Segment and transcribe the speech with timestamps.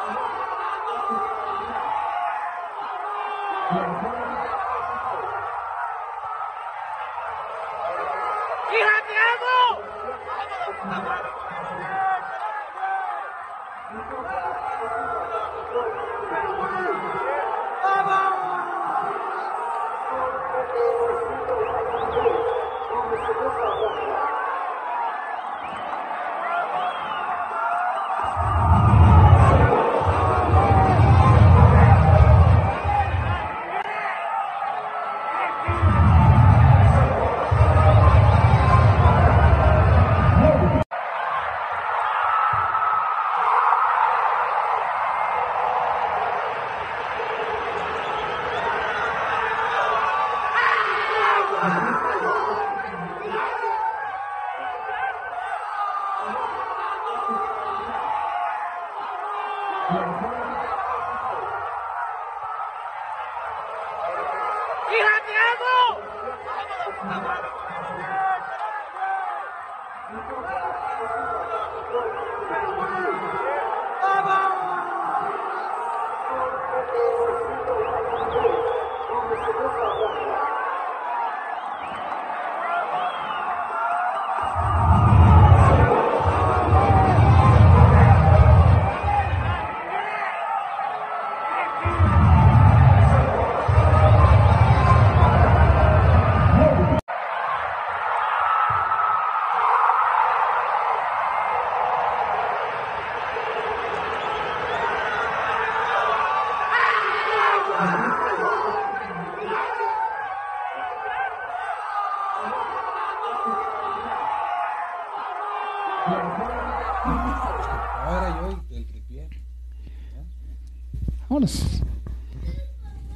[0.00, 0.37] Oh!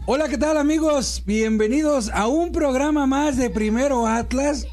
[0.07, 1.25] Hola, ¿qué tal amigos?
[1.27, 4.69] Bienvenidos a un programa más de Primero Atlas.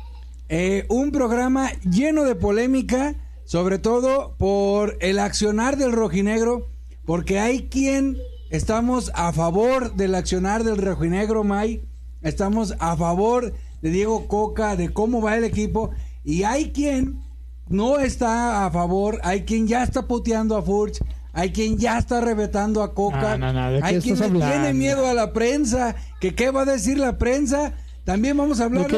[0.49, 6.67] Eh, un programa lleno de polémica, sobre todo por el accionar del rojinegro,
[7.05, 8.17] porque hay quien
[8.49, 11.83] estamos a favor del accionar del rojinegro, May.
[12.21, 15.91] Estamos a favor de Diego Coca, de cómo va el equipo.
[16.23, 17.21] Y hay quien
[17.67, 20.99] no está a favor, hay quien ya está puteando a Furch,
[21.33, 23.37] hay quien ya está rebetando a Coca.
[23.83, 25.95] Hay quien tiene miedo a la prensa.
[26.19, 27.73] Que qué va a decir la prensa.
[28.03, 28.89] También vamos a hablar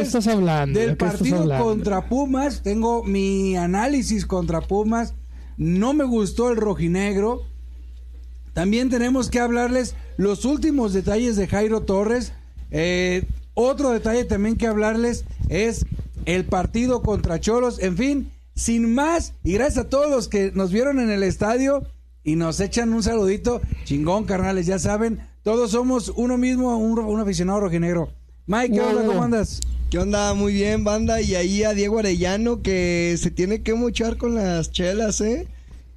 [0.68, 2.62] del partido contra Pumas.
[2.64, 5.14] Tengo mi análisis contra Pumas.
[5.58, 7.42] No me gustó el rojinegro.
[8.54, 12.34] También tenemos que hablarles los últimos detalles de Jairo Torres.
[12.70, 15.86] Eh, otro detalle también que hablarles es
[16.26, 17.80] el partido contra Cholos.
[17.80, 21.84] En fin, sin más, y gracias a todos los que nos vieron en el estadio
[22.24, 23.62] y nos echan un saludito.
[23.86, 28.10] Chingón, carnales, ya saben, todos somos uno mismo, un, aficionado rojinegro.
[28.48, 29.06] Mike, ¿qué onda?
[29.06, 29.62] ¿Cómo andas?
[29.90, 30.34] ¿Qué onda?
[30.34, 31.22] Muy bien, banda.
[31.22, 35.48] Y ahí a Diego Arellano que se tiene que mochar con las chelas, ¿eh?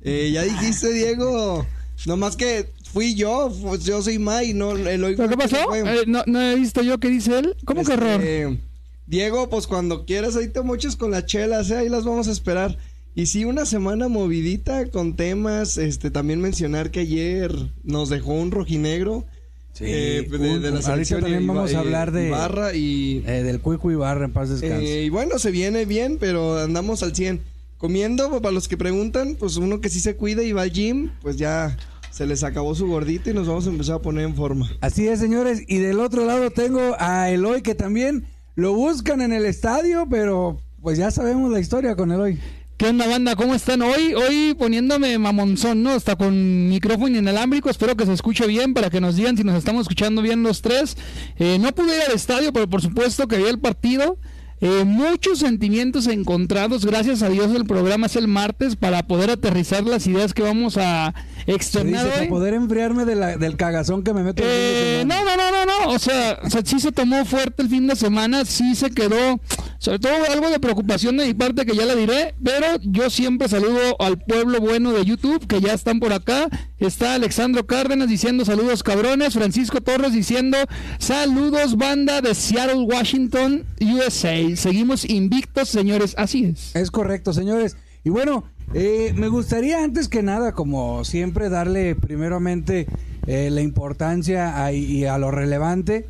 [0.02, 1.66] eh ya dijiste, Diego.
[2.06, 5.74] Nomás que fui yo, pues yo soy Mike, no el qué pasó?
[5.74, 7.56] Eh, no, no, he visto yo qué dice él.
[7.64, 8.22] ¿Cómo que error?
[8.22, 8.58] Este,
[9.06, 11.76] Diego, pues cuando quieras ahí te moches con las chelas, ¿eh?
[11.76, 12.76] Ahí las vamos a esperar.
[13.14, 15.76] Y sí, una semana movidita con temas.
[15.76, 17.52] Este, también mencionar que ayer
[17.84, 19.24] nos dejó un rojinegro.
[19.72, 23.90] Sí, eh, de, la ahorita también vamos a hablar de Barra y eh, del Cuico
[23.90, 25.00] y Barra en paz descanse.
[25.00, 27.40] Eh, y bueno, se viene bien, pero andamos al 100.
[27.84, 31.10] Comiendo, para los que preguntan, pues uno que sí se cuida y va al gym,
[31.20, 31.76] pues ya
[32.10, 34.70] se les acabó su gordito y nos vamos a empezar a poner en forma.
[34.80, 35.64] Así es, señores.
[35.68, 38.24] Y del otro lado tengo a Eloy que también
[38.54, 42.40] lo buscan en el estadio, pero pues ya sabemos la historia con Eloy.
[42.78, 43.36] ¿Qué onda, banda?
[43.36, 43.82] ¿Cómo están?
[43.82, 45.94] Hoy, hoy poniéndome mamonzón, ¿no?
[45.94, 47.68] Está con micrófono inalámbrico.
[47.68, 50.62] Espero que se escuche bien para que nos digan si nos estamos escuchando bien los
[50.62, 50.96] tres.
[51.36, 54.16] Eh, no pude ir al estadio, pero por supuesto que vi el partido.
[54.60, 56.86] Eh, muchos sentimientos encontrados.
[56.86, 60.76] Gracias a Dios el programa es el martes para poder aterrizar las ideas que vamos
[60.78, 61.14] a
[61.46, 64.42] externar Para poder enfriarme del cagazón que me meto.
[64.44, 65.92] Eh, no, no, no, no, no.
[65.92, 68.44] O sea, o sea, sí se tomó fuerte el fin de semana.
[68.44, 69.40] Sí se quedó
[69.78, 73.48] sobre todo algo de preocupación de mi parte que ya le diré, pero yo siempre
[73.48, 76.48] saludo al pueblo bueno de YouTube que ya están por acá.
[76.78, 80.58] Está Alexandro Cárdenas diciendo saludos cabrones, Francisco Torres diciendo
[80.98, 84.56] saludos banda de Seattle, Washington, USA.
[84.56, 86.74] Seguimos invictos, señores, así es.
[86.74, 87.76] Es correcto, señores.
[88.04, 88.44] Y bueno,
[88.74, 92.86] eh, me gustaría antes que nada, como siempre, darle primeramente
[93.26, 96.06] eh, la importancia y a lo relevante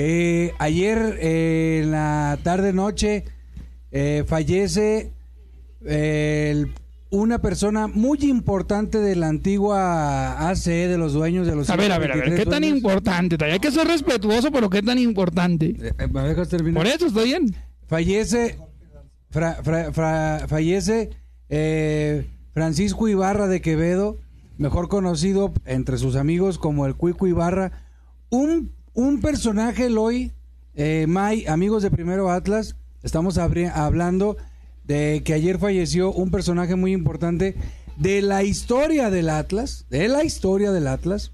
[0.00, 3.24] eh, ayer eh, en la tarde noche
[3.90, 5.12] eh, fallece
[5.84, 6.72] el
[7.10, 11.70] una persona muy importante de la antigua ACE, de los dueños de los...
[11.70, 13.42] A ver, a ver, a ver, 123 ¿qué tan importante?
[13.46, 15.74] Hay que ser respetuoso, pero ¿qué tan importante?
[15.80, 16.82] Eh, eh, ¿Me dejas terminar?
[16.82, 17.56] Por eso estoy bien.
[17.86, 18.58] Fallece,
[19.30, 21.08] fra- fra- fra- fallece
[21.48, 24.18] eh, Francisco Ibarra de Quevedo,
[24.58, 27.72] mejor conocido entre sus amigos como el Cuico Ibarra,
[28.28, 30.32] un, un personaje, Eloy,
[30.74, 32.74] eh, May, amigos de Primero Atlas,
[33.04, 34.36] estamos hablando
[34.82, 37.54] de que ayer falleció un personaje muy importante
[37.96, 41.30] de la historia del Atlas, de la historia del Atlas.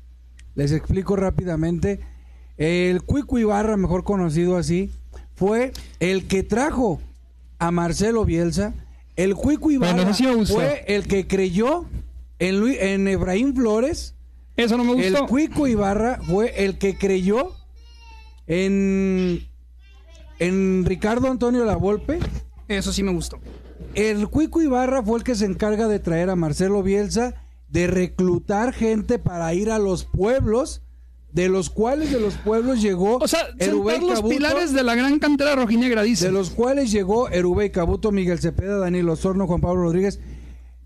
[0.55, 2.01] Les explico rápidamente.
[2.59, 4.91] El Cuico Ibarra, mejor conocido así,
[5.35, 7.01] fue el que trajo
[7.59, 8.75] a Marcelo Bielsa.
[9.17, 11.87] El Cuico Ibarra Bueno, fue el que creyó
[12.39, 14.14] en, Luis, en Efraín Flores.
[14.57, 15.27] Eso no me El gustó.
[15.27, 17.53] Cuico Ibarra fue el que creyó
[18.47, 19.47] en,
[20.39, 22.21] en Ricardo Antonio Lavolpe.
[22.69, 23.41] Eso sí me gustó.
[23.95, 27.35] El Cuico Ibarra fue el que se encarga de traer a Marcelo Bielsa,
[27.69, 30.83] de reclutar gente para ir a los pueblos,
[31.33, 34.85] de los cuales de los pueblos llegó O sea, Erubey sentar los Cabuto, pilares de
[34.85, 36.27] la gran cantera rojinegra, dice.
[36.27, 40.21] de los cuales llegó Erubey Cabuto, Miguel Cepeda, Daniel Osorno, Juan Pablo Rodríguez.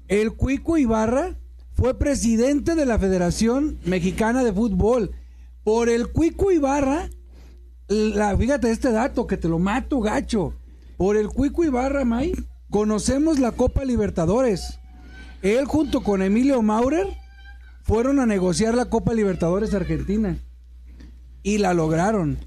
[0.09, 1.37] El Cuico Ibarra
[1.79, 5.13] fue presidente de la Federación Mexicana de Fútbol.
[5.63, 7.09] Por el Cuico Ibarra,
[7.87, 10.55] la, fíjate este dato que te lo mato, gacho.
[10.97, 12.33] Por el Cuico Ibarra, May,
[12.69, 14.81] conocemos la Copa Libertadores.
[15.41, 17.07] Él junto con Emilio Maurer
[17.85, 20.37] fueron a negociar la Copa Libertadores Argentina
[21.45, 22.39] y la lograron.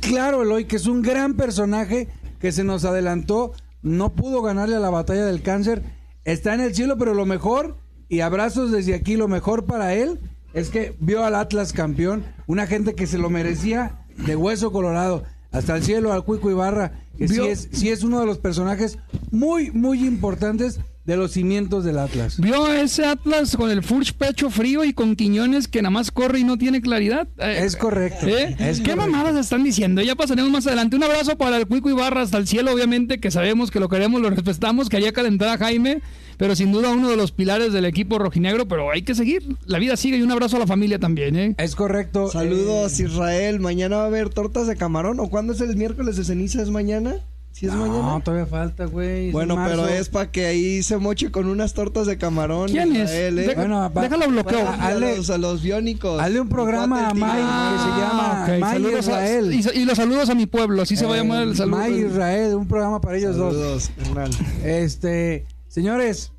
[0.00, 2.08] Claro, Eloy, que es un gran personaje
[2.40, 5.84] que se nos adelantó, no pudo ganarle a la batalla del cáncer,
[6.24, 10.20] está en el cielo, pero lo mejor, y abrazos desde aquí, lo mejor para él
[10.52, 15.24] es que vio al Atlas campeón, una gente que se lo merecía de hueso colorado,
[15.50, 18.98] hasta el cielo, al Cuico Ibarra, que sí es, sí es uno de los personajes
[19.30, 22.40] muy, muy importantes de los cimientos del Atlas.
[22.40, 26.10] Vio a ese Atlas con el Furch pecho frío y con Quiñones que nada más
[26.10, 27.28] corre y no tiene claridad.
[27.38, 28.26] Eh, Es correcto.
[28.26, 28.56] ¿eh?
[28.58, 29.12] Es ¿Qué correcto.
[29.12, 30.00] mamadas están diciendo?
[30.00, 30.96] Ya pasaremos más adelante.
[30.96, 34.22] Un abrazo para el Cuico Ibarra hasta el cielo, obviamente, que sabemos que lo queremos,
[34.22, 36.00] lo respetamos, que haría calentar a Jaime,
[36.36, 39.42] pero sin duda uno de los pilares del equipo rojinegro, pero hay que seguir.
[39.66, 41.54] La vida sigue y un abrazo a la familia también, ¿eh?
[41.58, 42.28] Es correcto.
[42.30, 43.60] Saludos, Eh, Israel.
[43.60, 45.20] Mañana va a haber tortas de camarón.
[45.20, 46.62] ¿O cuándo es el miércoles de ceniza?
[46.62, 47.16] ¿Es mañana?
[47.52, 48.20] ¿Sí es no, mañana?
[48.24, 49.30] todavía falta, güey.
[49.30, 52.68] Bueno, pero es para que ahí se moche con unas tortas de camarón.
[52.68, 53.10] ¿Quién es?
[53.10, 53.46] Israel, ¿eh?
[53.46, 54.68] De- Bueno, va- déjalo bloqueo.
[54.68, 56.20] a, los, a los biónicos.
[56.20, 57.44] hazle un programa a May, tigre.
[57.44, 58.58] que se llama Ah, ok.
[58.60, 59.54] May Saludos a- Israel.
[59.54, 61.76] y, y los saludos a mi pueblo, así se va a llamar el Eh, saludo.
[61.76, 63.54] May Israel, un programa para ellos dos.
[63.54, 64.30] Saludos, carnal.
[64.64, 66.32] Este, señores,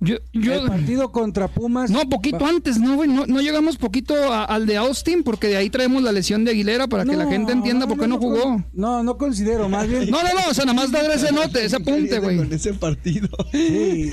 [0.00, 1.90] Yo, yo- el partido contra Pumas.
[1.90, 3.08] No, poquito va- antes, ¿no, güey?
[3.08, 6.50] No, no llegamos poquito a- al de Austin porque de ahí traemos la lesión de
[6.50, 8.42] Aguilera para que la gente entienda por qué no, jugó.
[8.42, 10.10] con- No, no considero, más bien.
[10.10, 12.36] No, no, no, o sea, nada más dar ese note, ese apunte, güey.
[12.36, 13.28] Con ese partido.
[13.52, 14.10] Sí.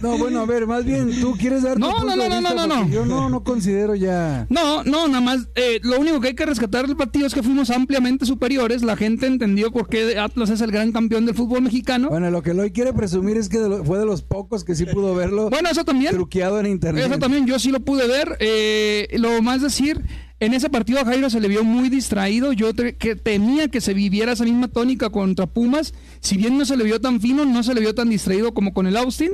[0.00, 2.40] No, bueno, a ver, más bien tú quieres dar tu No, punto no, no, no,
[2.40, 2.88] no, no, no.
[2.88, 4.46] Yo no, no considero ya.
[4.48, 7.42] No, no, nada más, eh, lo único que hay que rescatar del partido es que
[7.42, 11.62] fuimos ampliamente superiores, la gente entendió por qué Atlas es el gran campeón del fútbol
[11.62, 12.08] mexicano.
[12.08, 14.74] Bueno, lo que Eloy quiere presumir es que de lo- fue de los pocos que
[14.74, 16.12] sí pudo verlo Bueno, eso también.
[16.12, 17.06] truqueado en internet.
[17.06, 18.36] Eso también yo sí lo pude ver.
[18.40, 20.00] Eh, lo más decir,
[20.40, 22.52] en ese partido a Jairo se le vio muy distraído.
[22.52, 25.94] Yo te- que temía que se viviera esa misma tónica contra Pumas.
[26.20, 28.72] Si bien no se le vio tan fino, no se le vio tan distraído como
[28.74, 29.32] con el Austin.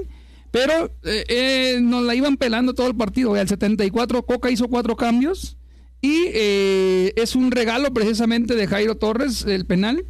[0.51, 3.35] Pero eh, eh, nos la iban pelando todo el partido.
[3.35, 5.57] Al 74 Coca hizo cuatro cambios.
[6.03, 10.05] Y eh, es un regalo precisamente de Jairo Torres, el penal.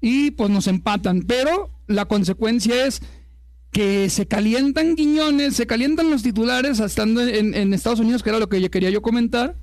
[0.00, 1.22] Y pues nos empatan.
[1.22, 3.02] Pero la consecuencia es
[3.70, 8.38] que se calientan Quiñones, se calientan los titulares estando en, en Estados Unidos, que era
[8.38, 9.56] lo que yo quería yo comentar.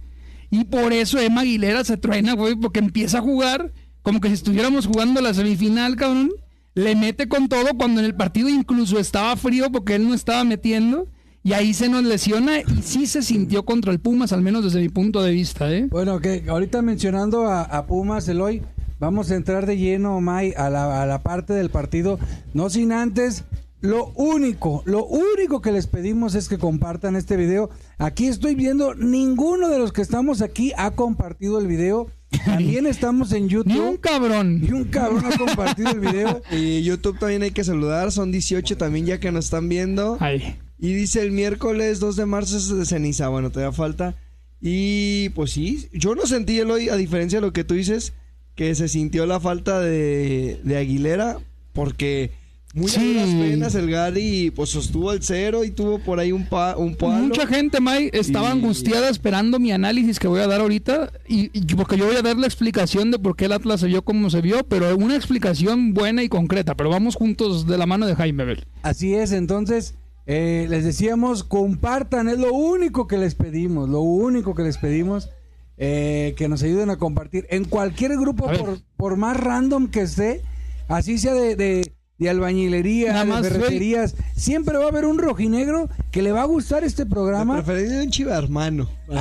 [0.51, 4.35] Y por eso Emma Aguilera se truena, güey, porque empieza a jugar como que si
[4.35, 6.31] estuviéramos jugando la semifinal, cabrón.
[6.75, 10.43] Le mete con todo cuando en el partido incluso estaba frío porque él no estaba
[10.43, 11.07] metiendo.
[11.41, 14.81] Y ahí se nos lesiona y sí se sintió contra el Pumas, al menos desde
[14.81, 15.87] mi punto de vista, ¿eh?
[15.89, 18.63] Bueno, que ahorita mencionando a, a Pumas, Eloy,
[18.99, 22.19] vamos a entrar de lleno, May, a la, a la parte del partido.
[22.53, 23.45] No sin antes,
[23.85, 27.69] lo único, lo único que les pedimos es que compartan este video.
[27.97, 32.09] Aquí estoy viendo, ninguno de los que estamos aquí ha compartido el video.
[32.45, 33.71] También estamos en YouTube.
[33.73, 34.61] Ni un cabrón.
[34.61, 36.41] Ni un cabrón ha compartido el video.
[36.51, 38.11] Y YouTube también hay que saludar.
[38.11, 40.17] Son 18 también ya que nos están viendo.
[40.19, 40.57] Ay.
[40.77, 43.29] Y dice el miércoles 2 de marzo es de ceniza.
[43.29, 44.15] Bueno, todavía falta.
[44.61, 48.13] Y pues sí, yo no sentí el hoy, a diferencia de lo que tú dices,
[48.55, 51.37] que se sintió la falta de, de Aguilera,
[51.73, 52.31] porque
[52.75, 53.17] muy Sí.
[53.19, 56.95] a penas el Gary pues sostuvo el cero y tuvo por ahí un, pa, un
[56.95, 57.23] palo.
[57.23, 61.11] Mucha gente, May, estaba Y- angustiada esperando mi análisis que voy a dar ahorita.
[61.27, 63.87] Y, y porque yo voy a dar la explicación de por qué el Atlas se
[63.87, 66.75] vio como se vio, pero una explicación buena y concreta.
[66.75, 68.65] Pero vamos juntos de la mano de Jaime Bell.
[68.83, 69.95] Así es, entonces,
[70.27, 75.29] Eh, les decíamos, compartan, es lo único que les pedimos, lo único que les pedimos,
[75.77, 80.41] eh, que nos ayuden a compartir en cualquier grupo, por, por más random que esté,
[80.87, 85.17] así sea de, de, de albañilería, Nada de más, ferreterías, siempre va a haber un
[85.17, 87.55] rojinegro que le va a gustar este programa.
[87.61, 88.89] preferencia un chiva hermano.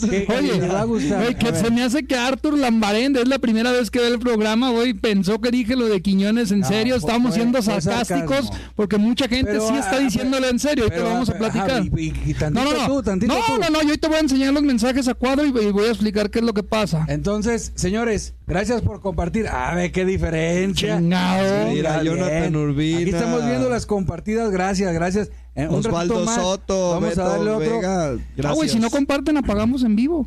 [0.00, 1.22] Que- que Oye, le va a gustar.
[1.22, 4.08] güey, que A se me hace que Arthur Lambarén es la primera vez que ve
[4.08, 7.62] el programa, güey, pensó que dije lo de Quiñones en No, serio, estábamos fue- siendo
[7.62, 8.56] sarcásticos sarcasmo.
[8.74, 11.38] porque mucha gente Pero, sí está ah, diciéndolo en serio, pero, lo vamos a ajá,
[11.38, 11.84] platicar.
[11.84, 12.86] y- y- y tantito no, no, no.
[12.86, 13.60] tú, tantito no, tú.
[13.60, 15.86] no, no, yo hoy te voy a enseñar los mensajes a cuadro y, y voy
[15.86, 17.04] a explicar qué es lo que pasa.
[17.08, 19.48] Entonces, señores, gracias por compartir.
[19.48, 20.98] A ver qué diferencia.
[20.98, 21.68] Chingado.
[21.70, 22.54] Mira, Jonathan.
[22.56, 22.98] Urbina.
[23.00, 24.50] Aquí estamos viendo las compartidas.
[24.50, 25.30] Gracias, gracias.
[25.54, 27.76] En un Osvaldo más, Soto, Vamos Beto a darle otro.
[27.76, 28.54] Vega, Ah, gracias.
[28.56, 30.26] güey, si no comparten, apagamos en vivo.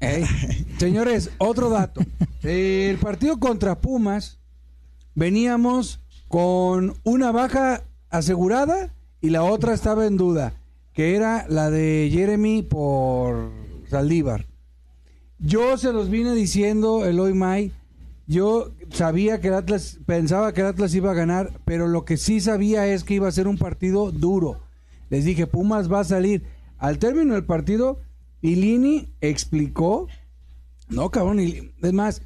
[0.78, 2.00] Señores, otro dato.
[2.42, 4.38] El partido contra Pumas
[5.14, 10.54] veníamos con una baja asegurada y la otra estaba en duda,
[10.92, 13.50] que era la de Jeremy por
[13.88, 14.46] Saldívar.
[15.44, 17.72] Yo se los vine diciendo el hoy May.
[18.28, 22.16] Yo sabía que el Atlas, pensaba que el Atlas iba a ganar, pero lo que
[22.16, 24.60] sí sabía es que iba a ser un partido duro.
[25.10, 26.44] Les dije, Pumas va a salir.
[26.78, 27.98] Al término del partido,
[28.40, 30.06] Ilini explicó,
[30.88, 32.22] no cabrón, es más,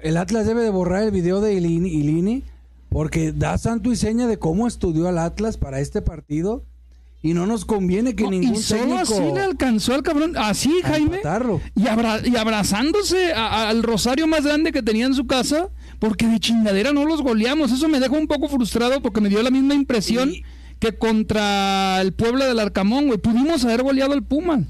[0.00, 2.44] el Atlas debe de borrar el video de Ilini, Ilini,
[2.88, 6.64] porque da santo y seña de cómo estudió al Atlas para este partido
[7.22, 10.34] y no nos conviene que No, ningún y solo técnico así le alcanzó al cabrón,
[10.36, 11.20] así, Jaime.
[11.76, 15.68] Y, abra- y abrazándose a- a- al rosario más grande que tenía en su casa,
[16.00, 17.70] porque de chingadera no los goleamos.
[17.70, 20.42] Eso me deja un poco frustrado porque me dio la misma impresión Y-
[20.80, 23.18] que contra el Puebla del Arcamón, güey.
[23.18, 24.64] Pudimos haber goleado al Puma.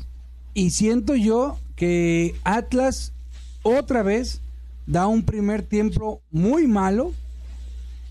[0.53, 3.15] Y siento yo que Atlas
[3.63, 4.43] otra vez
[4.87, 7.15] da un primer tiempo muy malo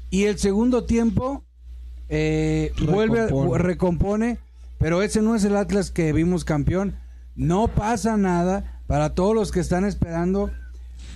[0.09, 1.43] y el segundo tiempo
[2.11, 3.57] eh, vuelve a- Recompone.
[3.63, 4.37] recompone,
[4.77, 6.95] pero ese no es el Atlas que vimos campeón.
[7.35, 10.51] No pasa nada para todos los que están esperando.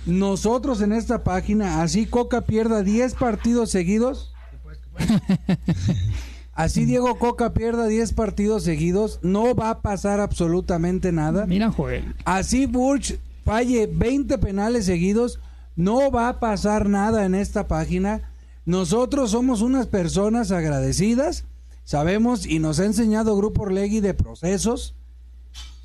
[0.06, 4.32] Nosotros en esta página, así Coca pierda 10 partidos seguidos.
[6.54, 11.44] Así Diego Coca pierda 10 partidos seguidos, no va a pasar absolutamente nada.
[11.46, 12.14] Mira, Joel.
[12.24, 15.38] Así Burch falle 20 penales seguidos,
[15.76, 18.22] no va a pasar nada en esta página.
[18.66, 21.44] Nosotros somos unas personas agradecidas,
[21.84, 24.94] sabemos y nos ha enseñado Grupo Orlegui de procesos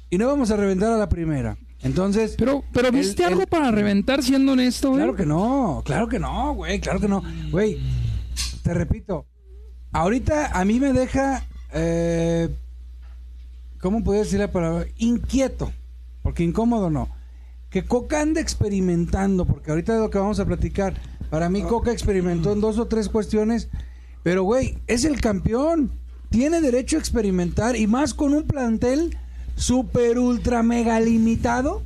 [0.09, 1.57] y no vamos a reventar a la primera.
[1.83, 5.00] Entonces, Pero, pero ¿viste el- algo para reventar siendo honesto, güey?
[5.00, 7.23] Claro que no, claro que no, güey, claro que no.
[7.51, 7.79] Güey,
[8.63, 9.25] te repito,
[9.91, 12.50] ahorita a mí me deja, eh,
[13.79, 14.85] ¿cómo puedo decir la palabra?
[14.97, 15.71] Inquieto,
[16.23, 17.09] porque incómodo no.
[17.69, 20.93] Que Coca ande experimentando, porque ahorita es lo que vamos a platicar.
[21.31, 23.69] Para mí Coca experimentó en dos o tres cuestiones,
[24.21, 25.89] pero güey, es el campeón,
[26.29, 29.17] tiene derecho a experimentar y más con un plantel
[29.55, 31.81] super ultra mega limitado.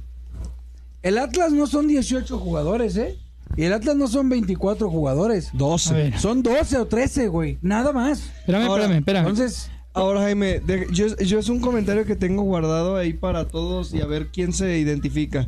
[1.03, 3.17] El Atlas no son 18 jugadores, ¿eh?
[3.55, 5.51] Y el Atlas no son 24 jugadores.
[5.53, 5.89] 12.
[5.89, 6.19] A ver.
[6.19, 7.59] Son 12 o 13, güey.
[7.61, 8.23] Nada más.
[8.39, 9.27] Espérame, Ahora, espérame, espérame.
[9.29, 13.93] Entonces, Ahora, Jaime, de- yo, yo es un comentario que tengo guardado ahí para todos
[13.93, 15.47] y a ver quién se identifica.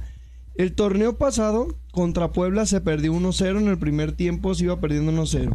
[0.58, 5.12] El torneo pasado contra Puebla se perdió 1-0 en el primer tiempo, se iba perdiendo
[5.12, 5.52] 1-0.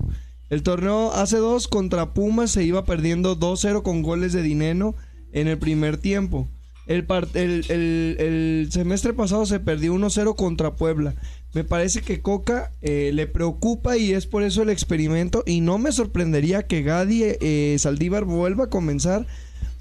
[0.49, 4.95] El torneo hace dos contra Pumas se iba perdiendo 2-0 con goles de Dineno
[5.33, 6.47] en el primer tiempo.
[6.87, 11.15] El, semestre pasado se perdió 1-0 contra Puebla.
[11.55, 15.43] Me parece que Coca eh, le preocupa y es por eso el experimento.
[15.47, 19.27] Y no me sorprendería que Gadi eh, Saldívar vuelva a comenzar.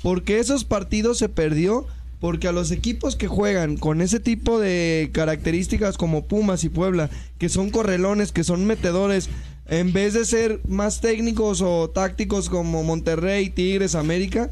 [0.02, 1.86] Porque esos partidos se perdió.
[2.22, 7.10] Porque a los equipos que juegan con ese tipo de características como Pumas y Puebla,
[7.38, 9.28] que son correlones, que son metedores,
[9.68, 14.50] en vez de ser más técnicos o tácticos como Monterrey, Tigres, América,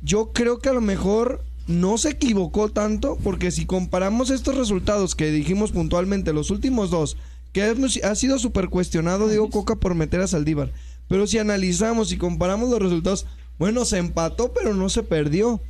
[0.00, 5.14] yo creo que a lo mejor no se equivocó tanto, porque si comparamos estos resultados
[5.14, 7.16] que dijimos puntualmente, los últimos dos,
[7.52, 7.62] que
[8.02, 10.72] ha sido súper cuestionado Diego Coca por meter a Saldívar,
[11.08, 13.26] pero si analizamos y comparamos los resultados,
[13.58, 15.60] bueno, se empató, pero no se perdió.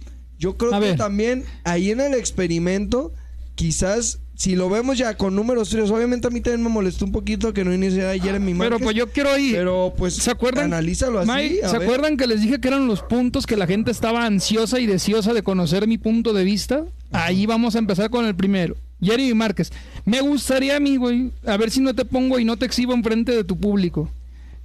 [0.42, 0.96] Yo creo A que ver.
[0.96, 3.12] también ahí en el experimento,
[3.54, 7.12] quizás si lo vemos ya con números fríos, obviamente a mí también me molestó un
[7.12, 9.54] poquito que no iniciara Jeremy Pero Márquez, pues yo quiero ir.
[9.54, 10.64] pero pues ¿Se acuerdan?
[10.64, 11.82] analízalo así, ¿Se ver.
[11.82, 15.32] acuerdan que les dije que eran los puntos que la gente estaba ansiosa y deseosa
[15.32, 16.84] de conocer mi punto de vista?
[17.12, 18.74] Ahí vamos a empezar con el primero.
[19.00, 19.70] Jeremy Márquez.
[20.04, 22.94] Me gustaría a mí, güey, a ver si no te pongo y no te exhibo
[22.94, 24.10] enfrente de tu público.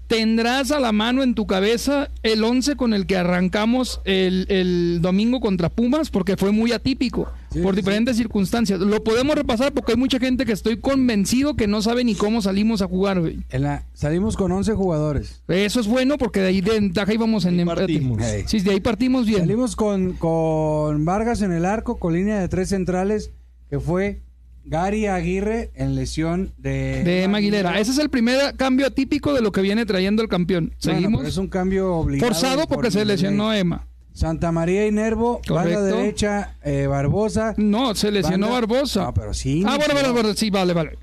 [0.07, 4.99] ¿Tendrás a la mano en tu cabeza el 11 con el que arrancamos el, el
[5.01, 6.09] domingo contra Pumas?
[6.09, 7.29] Porque fue muy atípico.
[7.61, 8.79] por diferentes circunstancias.
[8.79, 12.41] Lo podemos repasar porque hay mucha gente que estoy convencido que no sabe ni cómo
[12.41, 13.39] salimos a jugar, güey.
[13.49, 15.41] En la, salimos con 11 jugadores.
[15.49, 18.01] Eso es bueno porque de ahí de ventaja íbamos en empate.
[18.19, 18.43] Hey.
[18.47, 19.41] Sí, de ahí partimos bien.
[19.41, 23.31] Salimos con, con Vargas en el arco, con línea de tres centrales,
[23.69, 24.21] que fue
[24.69, 27.03] Gary Aguirre en lesión de...
[27.03, 27.79] de Emma Aguilera.
[27.79, 30.74] Ese es el primer cambio atípico de lo que viene trayendo el campeón.
[30.77, 31.25] Seguimos.
[31.25, 32.31] es un cambio obligado.
[32.33, 33.88] Forzado porque por se lesionó Emma.
[34.13, 35.83] Santa María y Nervo, banda Correcto.
[35.83, 37.53] derecha, eh, Barbosa.
[37.57, 39.03] No, se lesionó Banda- Barbosa.
[39.05, 39.63] No, pero sí.
[39.65, 40.97] Ah, bueno, bueno, bueno, sí, vale, vale.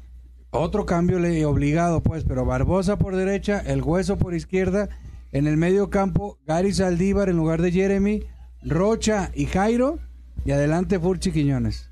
[0.50, 4.88] Otro cambio le- obligado, pues, pero Barbosa por derecha, el Hueso por izquierda,
[5.33, 8.25] en el medio campo, Gary Saldívar en lugar de Jeremy,
[8.62, 9.99] Rocha y Jairo,
[10.44, 11.88] y adelante Furchi Quiñones.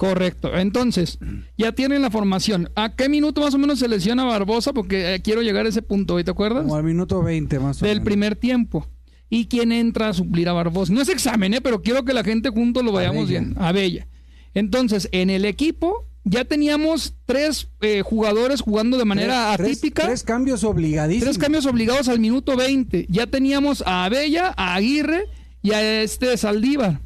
[0.00, 0.56] Correcto.
[0.56, 1.18] Entonces,
[1.58, 2.70] ya tienen la formación.
[2.74, 4.72] ¿A qué minuto más o menos se lesiona Barbosa?
[4.72, 6.62] Porque eh, quiero llegar a ese punto, ¿y ¿te acuerdas?
[6.62, 8.04] Como al minuto 20 más o Del menos.
[8.06, 8.86] primer tiempo.
[9.28, 10.92] ¿Y quién entra a suplir a Barbosa?
[10.92, 11.60] No es examen, ¿eh?
[11.60, 13.40] pero quiero que la gente juntos lo vayamos Abella.
[13.40, 13.54] bien.
[13.58, 14.08] A Bella.
[14.54, 20.06] Entonces, en el equipo ya teníamos tres eh, jugadores jugando de manera Tres- atípica.
[20.06, 21.24] Tres, cambios obligadísimos.
[21.24, 23.06] Tres cambios obligados al minuto 20.
[23.10, 25.24] Ya teníamos a Abella, a Aguirre
[25.62, 27.00] y a este Saldívar.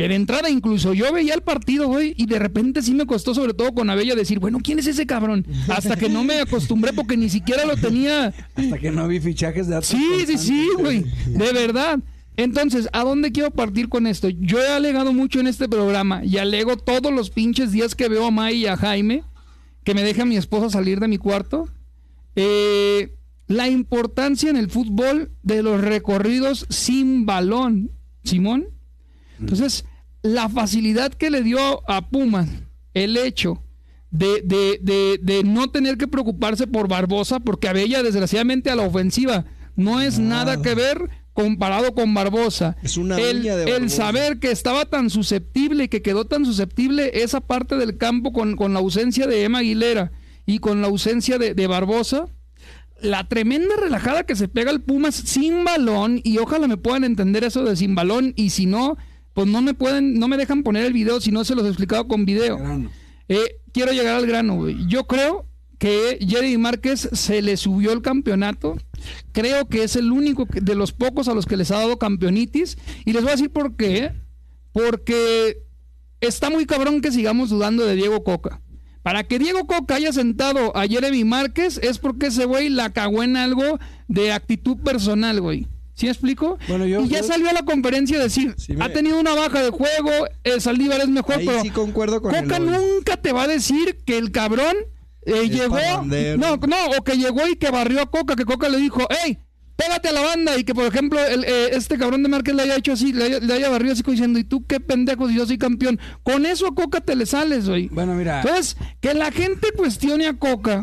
[0.00, 3.34] Que de entrada incluso yo veía el partido, güey, y de repente sí me costó,
[3.34, 5.46] sobre todo con Abella, decir, bueno, ¿quién es ese cabrón?
[5.68, 8.32] Hasta que no me acostumbré porque ni siquiera lo tenía.
[8.54, 11.98] Hasta que no vi fichajes de Sí, sí, sí, güey, de verdad.
[12.38, 14.30] Entonces, ¿a dónde quiero partir con esto?
[14.30, 18.24] Yo he alegado mucho en este programa y alego todos los pinches días que veo
[18.24, 19.22] a May y a Jaime,
[19.84, 21.68] que me deja mi esposa salir de mi cuarto.
[22.36, 27.90] Eh, la importancia en el fútbol de los recorridos sin balón,
[28.24, 28.68] Simón.
[29.38, 29.84] Entonces,
[30.22, 32.48] la facilidad que le dio a Pumas
[32.94, 33.62] el hecho
[34.10, 38.82] de, de- de- de no tener que preocuparse por Barbosa, porque Abella, desgraciadamente, a la
[38.82, 39.44] ofensiva
[39.76, 42.76] no es nada, que ver comparado con Barbosa.
[42.82, 43.96] Es una el, de el Barbosa.
[43.96, 48.56] saber que estaba tan susceptible y que quedó tan susceptible esa parte del campo con,
[48.56, 50.10] con la ausencia de Emma Aguilera
[50.44, 52.26] y con la ausencia de, de Barbosa,
[53.00, 57.44] la tremenda relajada que se pega el Pumas sin balón y ojalá me puedan entender
[57.44, 58.98] eso de sin balón y si no,
[59.34, 61.68] pues no me pueden, no me dejan poner el video si no se los he
[61.68, 62.58] explicado con video.
[63.28, 64.76] Eh, quiero llegar al grano, güey.
[64.88, 65.46] Yo creo
[65.78, 68.76] que Jeremy Márquez se le subió el campeonato.
[69.32, 72.76] Creo que es el único de los pocos a los que les ha dado campeonitis.
[73.04, 74.12] Y les voy a decir por qué.
[74.72, 75.62] Porque
[76.20, 78.60] está muy cabrón que sigamos dudando de Diego Coca.
[79.02, 83.22] Para que Diego Coca haya sentado a Jeremy Márquez es porque ese güey la cagó
[83.22, 85.66] en algo de actitud personal, güey.
[86.00, 86.58] ¿Sí explico?
[86.66, 89.20] Bueno, yo- y ya yo- salió a la conferencia a decir, Sí me- ha tenido
[89.20, 90.10] una baja de juego,
[90.44, 93.46] eh, Saldívar es mejor, Ahí pero sí concuerdo con Coca el nunca te va a
[93.48, 94.74] decir que el cabrón
[95.26, 95.76] eh, llegó.
[96.38, 99.38] No, no, o que llegó y que barrió a Coca, que Coca le dijo, hey,
[99.76, 100.56] pégate a la banda.
[100.56, 103.24] Y que, por ejemplo, el, eh, este cabrón de Márquez le haya hecho así, le
[103.24, 106.00] haya, le haya barrido así como diciendo, ¿y tú qué pendejo si yo soy campeón?
[106.22, 107.88] Con eso a Coca te le sales, güey.
[107.88, 108.40] Bueno, mira.
[108.40, 110.82] Entonces, que la gente cuestione a Coca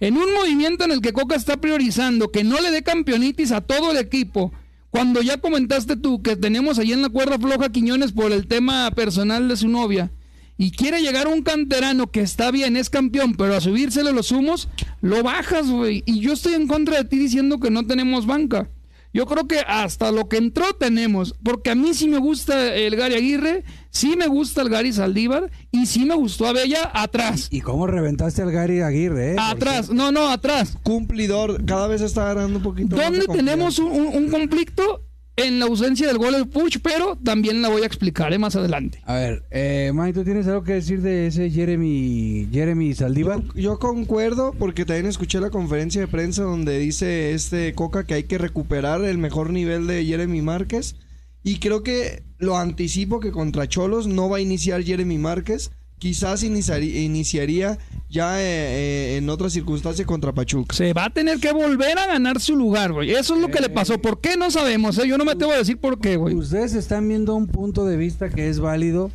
[0.00, 3.60] en un movimiento en el que Coca está priorizando que no le dé campeonitis a
[3.60, 4.52] todo el equipo.
[4.90, 8.90] Cuando ya comentaste tú que tenemos ahí en la cuerda floja Quiñones por el tema
[8.92, 10.12] personal de su novia
[10.56, 14.68] y quiere llegar un canterano que está bien, es campeón, pero a subírsele los humos,
[15.00, 16.04] lo bajas, güey.
[16.06, 18.68] Y yo estoy en contra de ti diciendo que no tenemos banca.
[19.14, 22.96] Yo creo que hasta lo que entró tenemos, porque a mí sí me gusta el
[22.96, 27.46] Gary Aguirre, sí me gusta el Gary Saldívar y sí me gustó Abella atrás.
[27.52, 29.36] ¿Y cómo reventaste al Gary Aguirre, eh?
[29.38, 30.76] Atrás, no, no, atrás.
[30.82, 35.03] Cumplidor, cada vez está agarrando un poquito ¿Dónde tenemos un conflicto?
[35.36, 38.54] En la ausencia del gol del Puch, pero también la voy a explicar eh, más
[38.54, 39.00] adelante.
[39.04, 43.42] A ver, eh, Mike, ¿tú tienes algo que decir de ese Jeremy, Jeremy Saldívar?
[43.42, 48.14] Yo, yo concuerdo porque también escuché la conferencia de prensa donde dice este Coca que
[48.14, 50.94] hay que recuperar el mejor nivel de Jeremy Márquez
[51.42, 56.42] y creo que lo anticipo que contra Cholos no va a iniciar Jeremy Márquez, quizás
[56.42, 57.78] iniciaría, iniciaría
[58.10, 60.74] ya eh, eh, en otra circunstancia contra Pachuca.
[60.74, 63.10] Se va a tener que volver a ganar su lugar, güey.
[63.10, 63.98] Eso es lo que le pasó.
[63.98, 64.36] ¿Por qué?
[64.36, 65.08] No sabemos, ¿eh?
[65.08, 66.34] Yo no me atrevo a decir por qué, güey.
[66.34, 69.10] Ustedes están viendo un punto de vista que es válido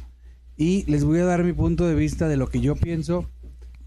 [0.58, 3.26] y les voy a dar mi punto de vista de lo que yo pienso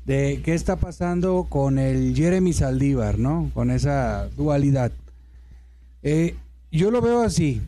[0.04, 3.50] de qué está pasando con el Jeremy Saldívar, ¿no?
[3.54, 4.92] Con esa dualidad.
[6.02, 6.34] Eh,
[6.70, 7.62] yo lo veo así.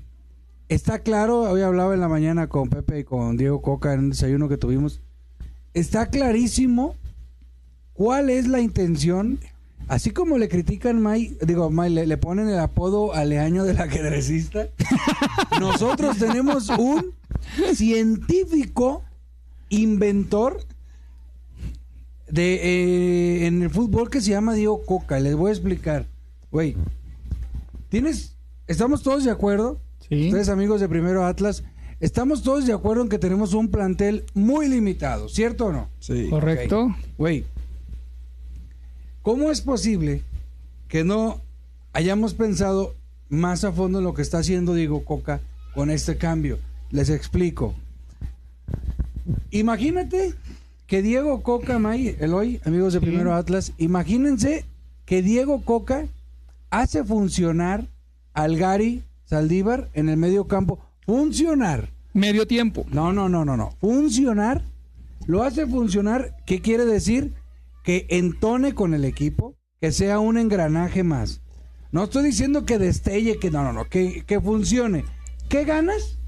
[0.69, 4.11] Está claro, hoy hablaba en la mañana con Pepe y con Diego Coca en un
[4.11, 5.01] desayuno que tuvimos.
[5.75, 6.97] Está clarísimo
[7.93, 9.39] cuál es la intención.
[9.87, 14.69] Así como le critican May, digo, May, le, le ponen el apodo aleaño del ajedrecista.
[15.61, 17.13] Nosotros tenemos un
[17.75, 19.03] científico
[19.69, 20.65] inventor
[22.29, 25.21] de eh, en el fútbol que se llama Diego Coca.
[25.21, 26.07] Les voy a explicar.
[26.51, 26.77] Güey,
[27.89, 29.81] tienes, estamos todos de acuerdo.
[30.09, 30.27] Sí.
[30.27, 31.65] Ustedes amigos de Primero Atlas,
[32.01, 35.89] estamos todos de acuerdo en que tenemos un plantel muy limitado, ¿cierto o no?
[36.01, 36.29] Sí.
[36.31, 36.95] Correcto.
[37.19, 37.45] Güey,
[39.23, 40.23] ¿cómo es posible
[40.89, 41.41] que no
[41.93, 42.95] hayamos pensado
[43.29, 45.41] más a fondo en lo que está haciendo Diego Coca
[45.75, 46.59] con este cambio?
[46.91, 47.75] Les explico.
[49.51, 50.35] Imagínate
[50.87, 54.65] que Diego Coca, May, Eloy, amigos de Primero Atlas, imagínense
[55.07, 56.07] que Diego Coca
[56.71, 57.87] hace funcionar
[58.33, 60.84] al Gary Saldívar en el medio campo.
[61.07, 61.91] Funcionar.
[62.13, 62.87] Medio tiempo.
[62.91, 63.77] No, no, no, no, no.
[63.81, 64.63] Funcionar.
[65.27, 66.37] Lo hace funcionar.
[66.47, 67.35] ¿Qué quiere decir?
[67.83, 71.43] Que entone con el equipo, que sea un engranaje más.
[71.93, 75.05] No estoy diciendo que destelle, que no, no, no, que, que funcione.
[75.49, 76.19] ¿Qué ganas?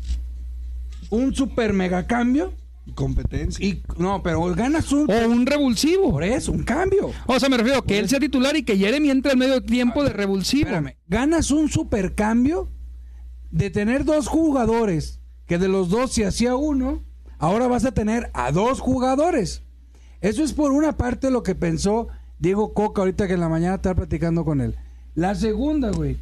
[1.10, 2.52] Un super mega cambio.
[2.94, 3.66] Competencia.
[3.66, 5.10] Y no, pero ganas un.
[5.10, 6.12] O un revulsivo.
[6.12, 7.10] Por eso, un cambio.
[7.26, 10.04] O sea, me refiero que él sea titular y que Jeremy entre al medio tiempo
[10.04, 10.68] de revulsivo.
[10.68, 12.70] Espérame, ganas un supercambio
[13.50, 17.02] de tener dos jugadores, que de los dos se hacía uno,
[17.38, 19.62] ahora vas a tener a dos jugadores.
[20.20, 23.76] Eso es por una parte lo que pensó Diego Coca ahorita que en la mañana
[23.76, 24.76] estaba platicando con él.
[25.14, 26.18] La segunda, güey.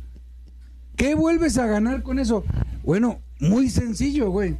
[0.96, 2.44] ¿Qué vuelves a ganar con eso?
[2.84, 4.56] Bueno, muy sencillo, güey.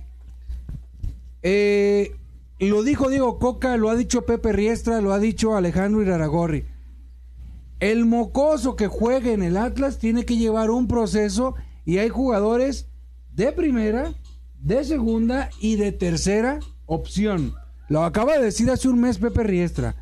[1.43, 2.17] Eh,
[2.59, 6.65] lo dijo Diego Coca, lo ha dicho Pepe Riestra, lo ha dicho Alejandro Iraragorri.
[7.81, 12.89] El mocoso que juegue en el Atlas tiene que llevar un proceso y hay jugadores
[13.35, 14.15] de primera,
[14.61, 17.55] de segunda y de tercera opción.
[17.89, 19.95] Lo acaba de decir hace un mes Pepe Riestra.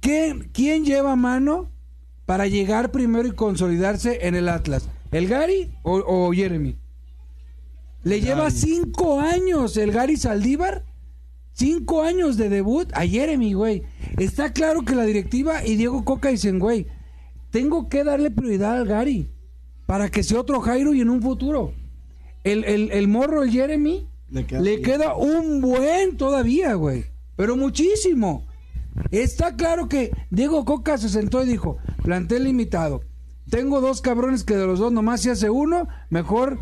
[0.00, 1.70] ¿Qué- ¿Quién lleva mano
[2.26, 4.88] para llegar primero y consolidarse en el Atlas?
[5.10, 6.76] ¿El Gary o, o Jeremy?
[8.04, 10.84] Le lleva cinco años el Gary Saldívar.
[11.54, 13.82] Cinco años de debut a Jeremy, güey.
[14.18, 16.86] Está claro que la directiva y Diego Coca dicen, güey,
[17.50, 19.30] tengo que darle prioridad al Gary
[19.92, 21.74] para que sea otro Jairo y en un futuro.
[22.44, 24.82] El, el, el morro, el Jeremy, Le queda le bien.
[24.84, 27.04] queda un buen todavía, güey.
[27.36, 28.46] Pero muchísimo.
[29.10, 33.02] Está claro que Diego Coca se sentó y dijo, plantel limitado.
[33.50, 36.58] Tengo dos cabrones que de los dos nomás se hace uno, mejor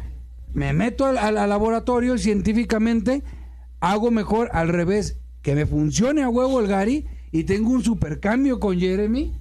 [0.53, 3.23] me meto al, al- al laboratorio y científicamente
[3.79, 8.59] hago mejor al revés, que me funcione a huevo el Gary y tengo un supercambio
[8.59, 9.33] con Jeremy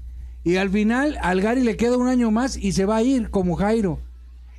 [0.49, 3.29] y al final al Gary le queda un año más y se va a ir
[3.29, 3.99] como Jairo.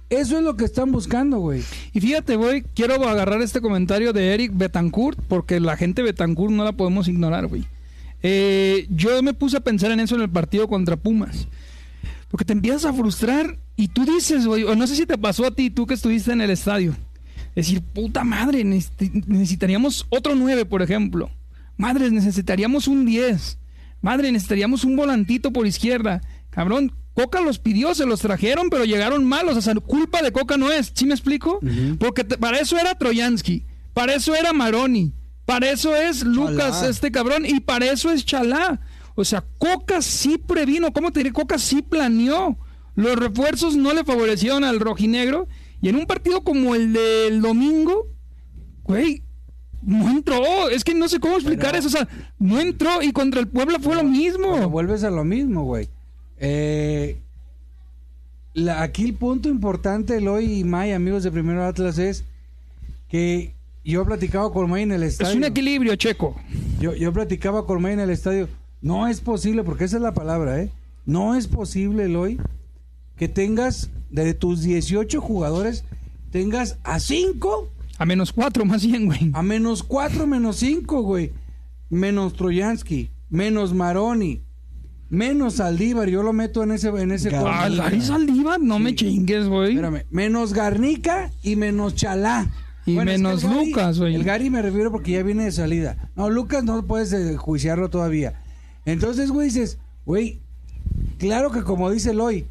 [0.09, 1.62] Eso es lo que están buscando, güey.
[1.92, 6.64] Y fíjate, güey, quiero agarrar este comentario de Eric Betancourt, porque la gente Betancourt no
[6.64, 7.64] la podemos ignorar, güey.
[8.22, 11.46] Eh, yo me puse a pensar en eso en el partido contra Pumas.
[12.29, 15.46] Porque te empiezas a frustrar y tú dices, güey, o no sé si te pasó
[15.46, 16.94] a ti, tú que estuviste en el estadio.
[17.55, 21.31] Decir, puta madre, necesi- necesitaríamos otro 9, por ejemplo.
[21.76, 23.59] Madre, necesitaríamos un 10.
[24.01, 26.21] Madre, necesitaríamos un volantito por izquierda.
[26.51, 29.57] Cabrón, Coca los pidió, se los trajeron, pero llegaron malos.
[29.57, 30.93] O sea, culpa de Coca no es.
[30.95, 31.61] ¿Sí me explico?
[31.99, 35.13] Porque te- para eso era Troyansky, para eso era Maroni,
[35.45, 36.89] para eso es Lucas, Chalá.
[36.89, 38.81] este cabrón, y para eso es Chalá.
[39.17, 41.33] O sea, Coca sí previno, ¿cómo te diré?
[41.33, 42.57] Coca sí planeó.
[42.95, 45.47] Los refuerzos no le favorecieron al rojinegro.
[45.83, 48.07] Y en un partido como el del domingo,
[48.85, 49.23] güey,
[49.83, 50.69] no entró.
[50.69, 51.88] Es que no sé cómo explicar eso.
[51.88, 52.07] O sea,
[52.38, 54.53] no entró y contra el Puebla fue lo mismo.
[54.55, 55.88] Pero vuelves a lo mismo, güey.
[56.38, 57.19] Eh,
[58.55, 62.25] la- aquí el punto importante, Eloy y May, amigos de Primero Atlas, es
[63.09, 65.37] que yo platicaba con May en el es estadio.
[65.37, 66.37] un equilibrio, Checo.
[66.81, 68.49] Yo, yo platicaba con May en el estadio.
[68.83, 70.71] No es posible, porque esa es la palabra, ¿eh?
[71.07, 72.38] No es posible, Eloy,
[73.16, 75.85] que tengas de tus 18 jugadores,
[76.31, 77.69] tengas a 5
[78.01, 79.31] A menos cuatro, más bien, güey.
[79.35, 81.33] a menos 4, menos 5, güey.
[81.91, 84.41] Menos Troyansky, menos Maroni,
[85.11, 86.09] menos Saldívar.
[86.09, 87.47] Yo lo meto en ese, en ese corte.
[87.53, 89.71] Ah, Larry Saldívar, no me chingues, güey.
[89.73, 92.49] Espérame, menos Garnica y menos Chalá.
[92.87, 94.15] Y es que menos Gary- Lucas, güey.
[94.15, 96.11] El Gary me refiero porque ya viene de salida.
[96.17, 98.41] No, Lucas no puedes eh, juiciarlo todavía.
[98.87, 100.41] Entonces, güey, dices, güey,
[101.19, 102.47] claro que como dice Eloy,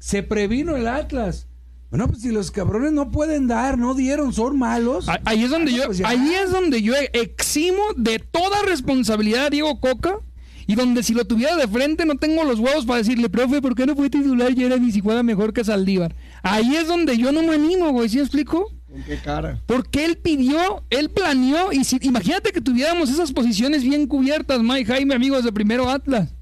[0.00, 1.46] se previno el Atlas.
[1.90, 5.08] Bueno, pues si los cabrones no pueden dar, no dieron, son malos.
[5.08, 9.46] Ah, Ahí es donde Ah, yo, pues ahí es donde yo eximo de toda responsabilidad
[9.46, 10.20] a Diego Coca
[10.68, 13.74] y donde si lo tuviera de frente no tengo los huevos para decirle, profe, ¿por
[13.74, 16.14] qué no fue titular Jeremy si juega mejor que Saldívar?
[16.44, 18.70] Ahí es donde yo no me animo, güey, ¿sí me explico?
[18.88, 19.60] ¿Con qué cara?
[19.66, 24.84] Porque él pidió, él planeó y si, imagínate que tuviéramos esas posiciones bien cubiertas, Mike
[24.92, 26.34] Jaime, amigos de Primero Atlas.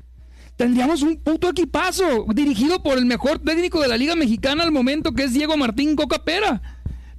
[0.59, 5.13] Tendríamos un puto equipazo dirigido por el mejor técnico de la Liga Mexicana al momento
[5.13, 6.61] que es Diego Martín Coca Pera.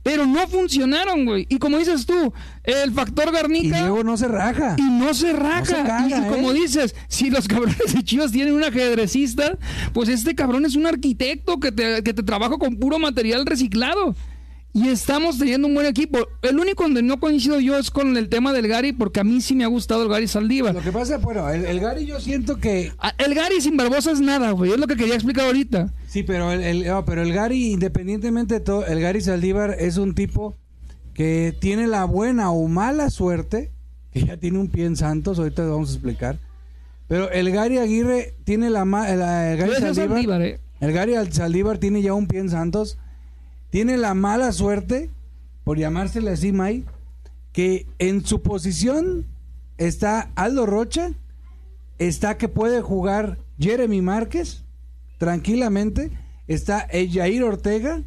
[0.03, 1.45] Pero no funcionaron, güey.
[1.47, 2.33] Y como dices tú,
[2.65, 4.75] el factor y Garnica Diego no se raja.
[4.77, 5.59] y no se raja.
[5.59, 6.55] No se caga, y, y como ¿eh?
[6.55, 9.57] dices, si los cabrones de Chivas tienen un ajedrecista,
[9.93, 14.15] pues este cabrón es un arquitecto que te, que te trabaja con puro material reciclado.
[14.71, 16.19] Y estamos teniendo un buen equipo.
[16.43, 19.41] El único donde no coincido yo es con el tema del Gary, porque a mí
[19.41, 20.75] sí me ha gustado el Gary Saldívar.
[20.75, 22.91] Lo que pasa, bueno, el, el Gary yo siento que...
[22.99, 24.71] Ah, El Gary sin Barbosa es nada, güey.
[24.71, 25.91] Es lo que quería explicar ahorita.
[26.07, 29.97] Sí, pero el, el- no, pero el Gary, independientemente de todo, el Gary Saldívar es
[29.97, 30.55] un tipo
[31.13, 33.71] que tiene la buena o mala suerte,
[34.11, 36.37] que ya tiene un pie en Santos, ahorita lo vamos a explicar.
[37.07, 38.85] Pero el Gary Aguirre tiene la...
[38.85, 40.59] ma- el, el Gary Saldívar, Saldívar, eh.
[40.79, 42.99] el Gary Al- Saldívar tiene ya un pie en Santos.
[43.69, 45.09] Tiene la mala suerte,
[45.63, 46.85] por llamársele así, May,
[47.51, 49.27] que en su posición
[49.77, 51.11] está Aldo Rocha,
[51.99, 54.63] está que puede jugar Jeremy Márquez
[55.17, 56.11] tranquilamente,
[56.47, 58.01] está el Jair Ortega,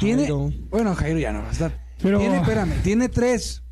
[0.00, 0.52] tiene, Jairo.
[0.70, 1.86] bueno, Jairo ya no va a estar.
[2.02, 3.62] Pero- Tiene, espérame, tiene tres.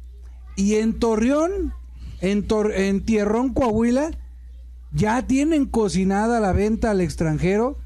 [0.56, 1.74] Y en Torreón,
[2.20, 4.10] en, Tor- en Tierrón, Coahuila,
[4.92, 7.78] ya tienen cocinada la venta al extranjero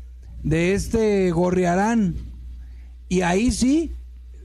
[0.44, 2.14] de este Gorriarán.
[3.10, 3.92] Y ahí sí,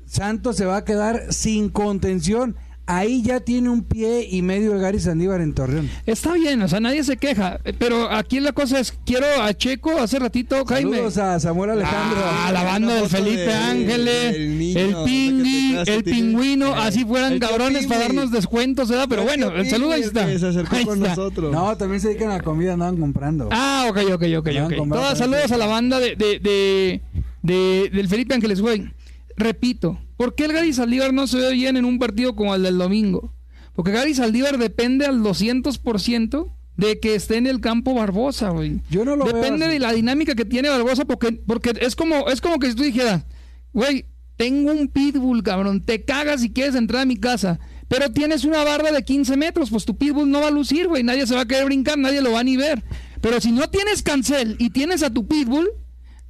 [0.05, 2.55] Santos se va a quedar sin contención.
[2.87, 5.89] Ahí ya tiene un pie y medio el Gary Sandívar en Torreón.
[6.05, 7.59] Está bien, o sea, nadie se queja.
[7.79, 10.91] Pero aquí la cosa es, quiero a Checo hace ratito, Jaime.
[10.97, 12.19] Saludos a Samuel Alejandro.
[12.23, 14.95] Ah, la banda del Felipe de- Ángeles, del niño, el.
[15.03, 19.07] Pingui, el pingüino, Eh, así fueran el cabrones para darnos descuentos, ¿verdad?
[19.09, 20.27] Pero El bueno, el saludo ahí está.
[20.37, 21.09] se acercó Ahí con está.
[21.09, 21.51] nosotros.
[21.51, 23.49] No, también se dedican a la comida, andaban comprando.
[23.51, 24.87] Ah, ok, ok, ok, Van ok.
[24.89, 27.01] brazos, saludos a la banda de, de, de,
[27.45, 28.89] de- del Felipe Ángeles, güey.
[29.37, 32.63] Repito, ¿por qué el Gary Saldívar no se ve bien en un partido como el
[32.63, 33.33] del domingo?
[33.73, 38.81] Porque Gary Saldívar depende al 200% de que esté en el campo Barbosa, güey.
[38.89, 42.27] Yo no lo veo Depende de la dinámica que tiene Barbosa porque, porque es como
[42.29, 43.25] es como que si tú dijeras,
[43.73, 44.05] güey,
[44.37, 47.59] tengo un pitbull, cabrón, te cagas si quieres entrar a mi casa.
[47.87, 51.03] Pero tienes una barra de 15 metros, pues tu pitbull no va a lucir, güey.
[51.03, 52.83] Nadie se va a querer brincar, nadie lo va a ni ver.
[53.21, 55.69] Pero si no tienes cancel y tienes a tu pitbull,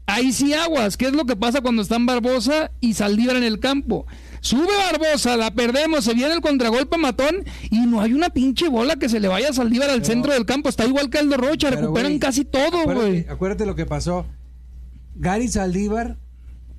[0.05, 0.97] ahí sí aguas.
[0.97, 4.05] ¿Qué es lo que pasa cuando están Barbosa y Saldívar en el campo?
[4.41, 8.95] Sube Barbosa, la perdemos, se viene el contragolpe matón y no hay una pinche bola
[8.95, 10.69] que se le vaya a Saldívar al centro del campo.
[10.69, 13.25] Está igual que Aldo Rocha, recuperan casi todo, güey.
[13.27, 14.25] Acuérdate lo que pasó.
[15.15, 16.17] Gary Saldívar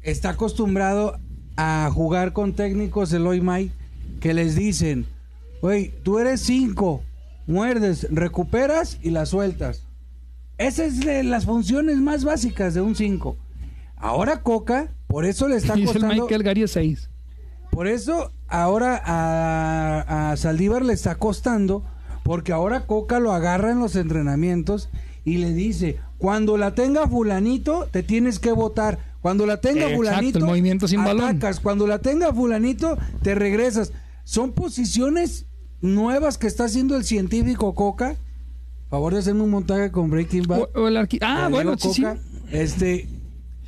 [0.02, 1.18] está acostumbrado
[1.56, 3.72] a jugar con técnicos Eloy May
[4.20, 5.06] que les dicen,
[5.60, 7.02] güey, tú eres cinco,
[7.46, 9.86] muerdes, recuperas y la sueltas.
[10.58, 13.36] Esas es de las funciones más básicas de un 5.
[13.96, 16.22] Ahora Coca, por eso le está Dice el costando...
[16.22, 17.10] Michael Gary es 6.
[17.70, 21.84] Por eso ahora a, a Saldívar le está costando,
[22.24, 24.88] porque ahora Coca lo agarra en los entrenamientos
[25.24, 28.98] y le dice, cuando la tenga fulanito, te tienes que votar.
[29.20, 31.24] Cuando la tenga Exacto, fulanito, el movimiento sin balón.
[31.24, 31.60] atacas.
[31.60, 33.92] Cuando la tenga fulanito, te regresas.
[34.24, 35.46] Son posiciones
[35.80, 38.16] nuevas que está haciendo el científico Coca.
[38.96, 40.61] Favor de hacerme un montaje con Breaking Bad.
[40.61, 42.02] O- o el arqui- ah, bueno, sí.
[42.50, 43.06] Este,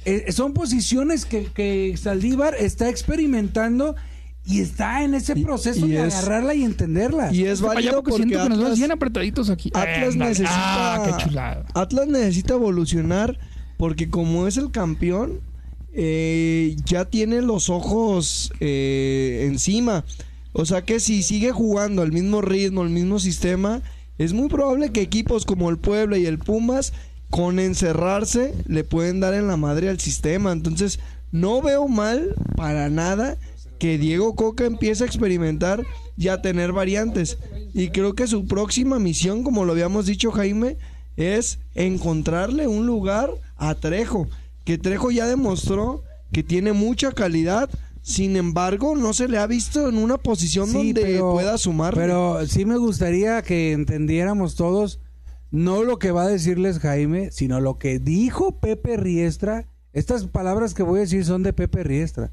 [0.07, 3.95] eh, son posiciones que, que Saldívar está experimentando
[4.47, 7.31] y está en ese proceso y de es- agarrarla y entenderla.
[7.31, 9.71] Y es válido porque siento que nos Atlas, bien apretaditos aquí.
[9.75, 11.67] Atlas necesita Ah, qué chulada.
[11.75, 13.38] Atlas necesita evolucionar
[13.77, 15.41] porque como es el campeón
[15.93, 20.07] eh, ya tiene los ojos eh, encima.
[20.55, 23.83] O sea que si sigue jugando al mismo ritmo, al mismo sistema,
[24.19, 26.93] es muy probable que equipos como el Puebla y el Pumas
[27.31, 30.53] con encerrarse le pueden dar en la madre al sistema.
[30.53, 30.99] Entonces
[31.31, 33.37] no veo mal para nada
[33.79, 35.85] que Diego Coca empiece a experimentar
[36.17, 37.39] y a tener variantes.
[37.75, 40.77] Y creo que su próxima misión, como lo habíamos dicho Jaime,
[41.17, 44.27] es encontrarle un lugar a Trejo.
[44.65, 46.03] Que Trejo ya demostró
[46.33, 47.71] que tiene mucha calidad.
[48.09, 51.92] Sin embargo, no se le ha visto en una posición Sí, donde pero- pueda sumar.
[51.92, 54.99] Pero sí me gustaría que entendiéramos todos,
[55.51, 59.66] no lo que va a decirles Jaime, sino lo que dijo Pepe Riestra.
[59.92, 62.31] Estas palabras que voy a decir son de Pepe Riestra.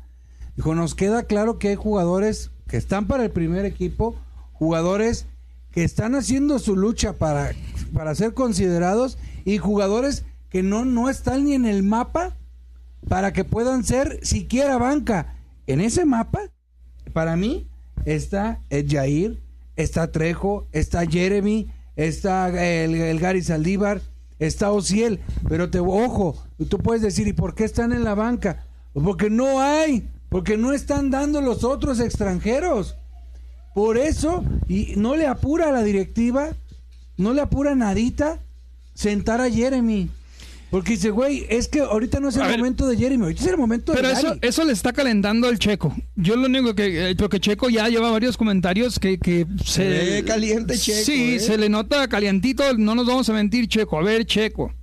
[0.55, 4.15] Dijo, nos queda claro que hay jugadores que están para el primer equipo,
[4.53, 5.25] jugadores
[5.71, 7.51] que están haciendo su lucha para,
[7.93, 12.37] para ser considerados y jugadores que no, no están ni en el mapa
[13.09, 15.33] para que puedan ser siquiera banca.
[15.67, 16.41] En ese mapa,
[17.13, 17.67] para mí,
[18.05, 19.41] está el Jair,
[19.75, 24.01] está Trejo, está Jeremy, está el, el Gary Saldívar,
[24.39, 25.19] está Ociel.
[25.47, 28.65] Pero te ojo, tú puedes decir, ¿y por qué están en la banca?
[28.93, 32.95] Porque no hay, porque no están dando los otros extranjeros.
[33.73, 36.49] Por eso, y no le apura a la directiva,
[37.17, 38.39] no le apura nadita
[38.93, 40.09] sentar a Jeremy.
[40.75, 42.57] Porque dice, güey, es que ahorita no es el A ver.
[42.57, 44.39] momento de Jeremy, ahorita es el momento Pero de eso, Gary.
[44.41, 45.95] eso le está calentando al Checo.
[46.17, 47.11] Yo lo único que.
[47.11, 49.87] eh, Porque Checo ya lleva varios comentarios que, que se.
[49.87, 51.39] ve caliente Checo, Sí, ¿eh?
[51.39, 52.77] se le nota calientito.
[52.77, 53.97] No nos vamos a mentir, Checo.
[53.97, 54.73] A ver, Checo.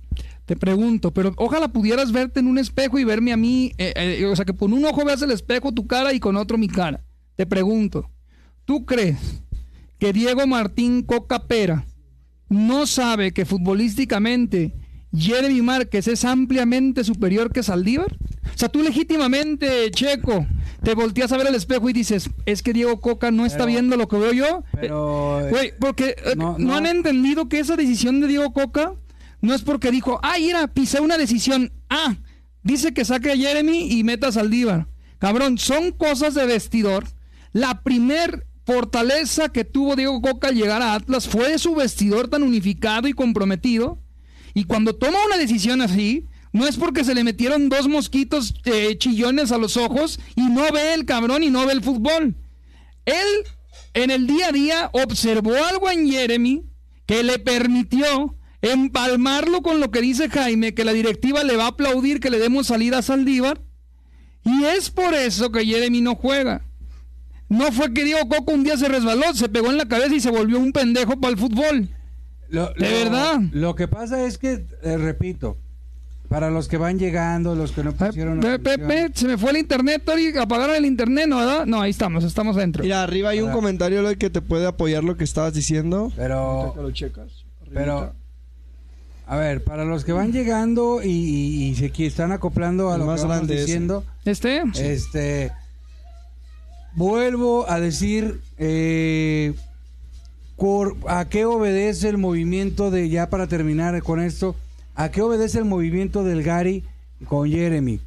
[0.47, 4.25] Te pregunto, pero ojalá pudieras verte en un espejo y verme a mí, eh, eh,
[4.25, 6.69] o sea, que con un ojo veas el espejo tu cara y con otro mi
[6.69, 7.03] cara.
[7.35, 8.09] Te pregunto,
[8.65, 9.19] ¿tú crees
[9.99, 11.85] que Diego Martín Coca Pera
[12.49, 14.73] no sabe que futbolísticamente
[15.15, 18.15] Jeremy Márquez es ampliamente superior que Saldívar?
[18.53, 20.45] O sea, tú legítimamente, Checo,
[20.83, 23.67] te volteas a ver el espejo y dices, es que Diego Coca no está Pero-
[23.69, 24.63] viendo lo que veo yo.
[24.73, 26.75] Pero, Eh, Güey, porque eh, no, no, no.
[26.75, 28.93] han entendido que esa decisión de Diego Coca
[29.41, 31.71] no es porque dijo, ah, mira, pisé una decisión.
[31.89, 32.15] Ah,
[32.63, 34.87] dice que saque a Jeremy y meta a Saldívar.
[35.19, 37.05] Cabrón, son cosas de vestidor.
[37.53, 42.43] La primer fortaleza que tuvo Diego Coca al llegar a Atlas fue su vestidor tan
[42.43, 43.99] unificado y comprometido.
[44.53, 48.95] Y cuando toma una decisión así, no es porque se le metieron dos mosquitos eh,
[48.97, 52.35] chillones a los ojos y no ve el cabrón y no ve el fútbol.
[53.05, 53.27] Él
[53.93, 56.63] en el día a día observó algo en Jeremy
[57.05, 61.69] que le permitió empalmarlo con lo que dice Jaime, que la directiva le va a
[61.69, 63.61] aplaudir que le demos salida a Saldívar.
[64.45, 66.65] Y es por eso que Jeremy no juega.
[67.49, 70.19] No fue que Diego Coco un día se resbaló, se pegó en la cabeza y
[70.19, 71.89] se volvió un pendejo para el fútbol.
[72.53, 73.39] Lo- ¿De lo- verdad?
[73.51, 75.57] Lo que pasa es que, eh, repito,
[76.29, 79.51] para los que van llegando, los que no Ay, pusieron pe- pe- se me fue
[79.51, 81.37] el internet, Tori, apagaron el internet, ¿no?
[81.37, 81.65] ¿verdad?
[81.65, 82.83] No, ahí estamos, estamos dentro.
[82.83, 86.11] Mira, arriba hay un comentario Eloy, que te puede apoyar lo que estabas diciendo.
[86.15, 87.43] pero, lo checas.
[87.73, 88.13] pero,
[89.25, 92.95] a ver, para los que van llegando y, y- y se que están acoplando a
[92.95, 93.61] El lo más que vamos ese.
[93.61, 95.51] diciendo, Este, este,
[96.95, 99.53] vuelvo a decir, eh,
[101.07, 104.55] ¿a qué obedece el movimiento de, ya para terminar con esto,
[104.95, 106.83] a qué obedece el movimiento del Gary
[107.27, 107.99] con Jeremy?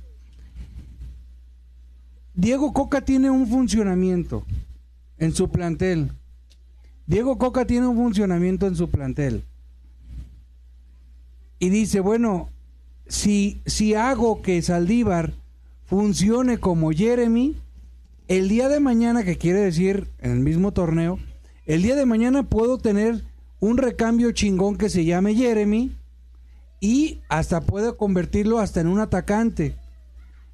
[2.35, 4.45] Diego Coca tiene un funcionamiento
[5.19, 6.13] en su plantel.
[7.07, 9.45] Diego Coca tiene un funcionamiento en su plantel.
[11.59, 12.49] Y dice, bueno,
[13.07, 15.35] si, si hago que Saldívar
[15.85, 17.55] funcione como Jeremy,
[18.29, 21.19] el día de mañana, que quiere decir en el mismo torneo,
[21.67, 23.23] el día de mañana puedo tener
[23.61, 25.97] un recambio chingón que se llame Jeremy
[26.81, 29.77] y hasta puedo convertirlo hasta en un atacante.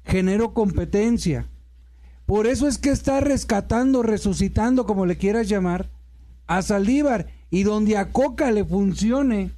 [0.03, 1.47] Genero competencia.
[2.25, 5.89] Por eso es que está rescatando, resucitando, como le quieras llamar,
[6.47, 7.27] a Saldívar.
[7.49, 9.51] Y donde a Coca le funcione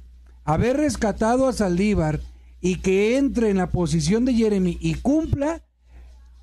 [0.44, 2.20] haber rescatado a Saldívar
[2.60, 5.62] y que entre en la posición de Jeremy y cumpla,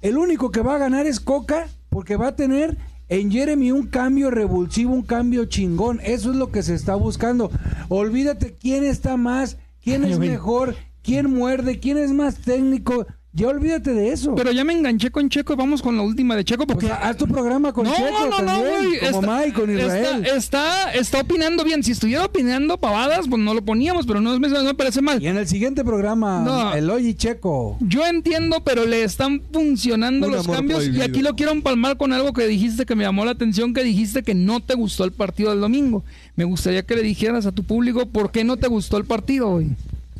[0.01, 2.77] el único que va a ganar es Coca porque va a tener
[3.09, 5.99] en Jeremy un cambio revulsivo, un cambio chingón.
[6.03, 7.51] Eso es lo que se está buscando.
[7.89, 13.05] Olvídate quién está más, quién es mejor, quién muerde, quién es más técnico.
[13.35, 14.35] Ya olvídate de eso.
[14.35, 16.99] pero ya me enganché con Checo y vamos con la última de Checo porque Pues
[17.01, 18.99] haz tu programa con no, Checo no, no, también, güey.
[19.11, 20.23] como está- Mike, con Israel.
[20.25, 21.81] Está, está, está opinando bien.
[21.83, 25.19] Si estuviera opinando pavadas, pues no lo poníamos, pero no, me- no me parece mal.
[25.19, 26.75] Y en el siguiente programa, No.
[26.75, 27.77] Eloy y Checo.
[27.79, 30.87] Yo entiendo, pero le están funcionando Un los cambios.
[30.87, 33.83] Y aquí lo quiero empalmar con algo que dijiste que me llamó la atención, que
[33.83, 36.03] dijiste que no te gustó el partido del domingo.
[36.35, 39.49] Me gustaría que le dijeras a tu público por qué no te gustó el partido
[39.49, 39.71] hoy.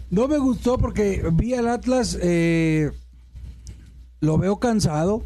[0.10, 2.92] No me gustó porque vi al Atlas, eh,
[4.24, 5.22] lo veo cansado,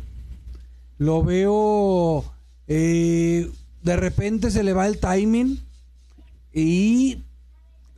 [0.98, 2.26] lo veo,
[2.68, 3.48] eh,
[3.84, 5.60] de repente se le va el timing
[6.52, 7.22] y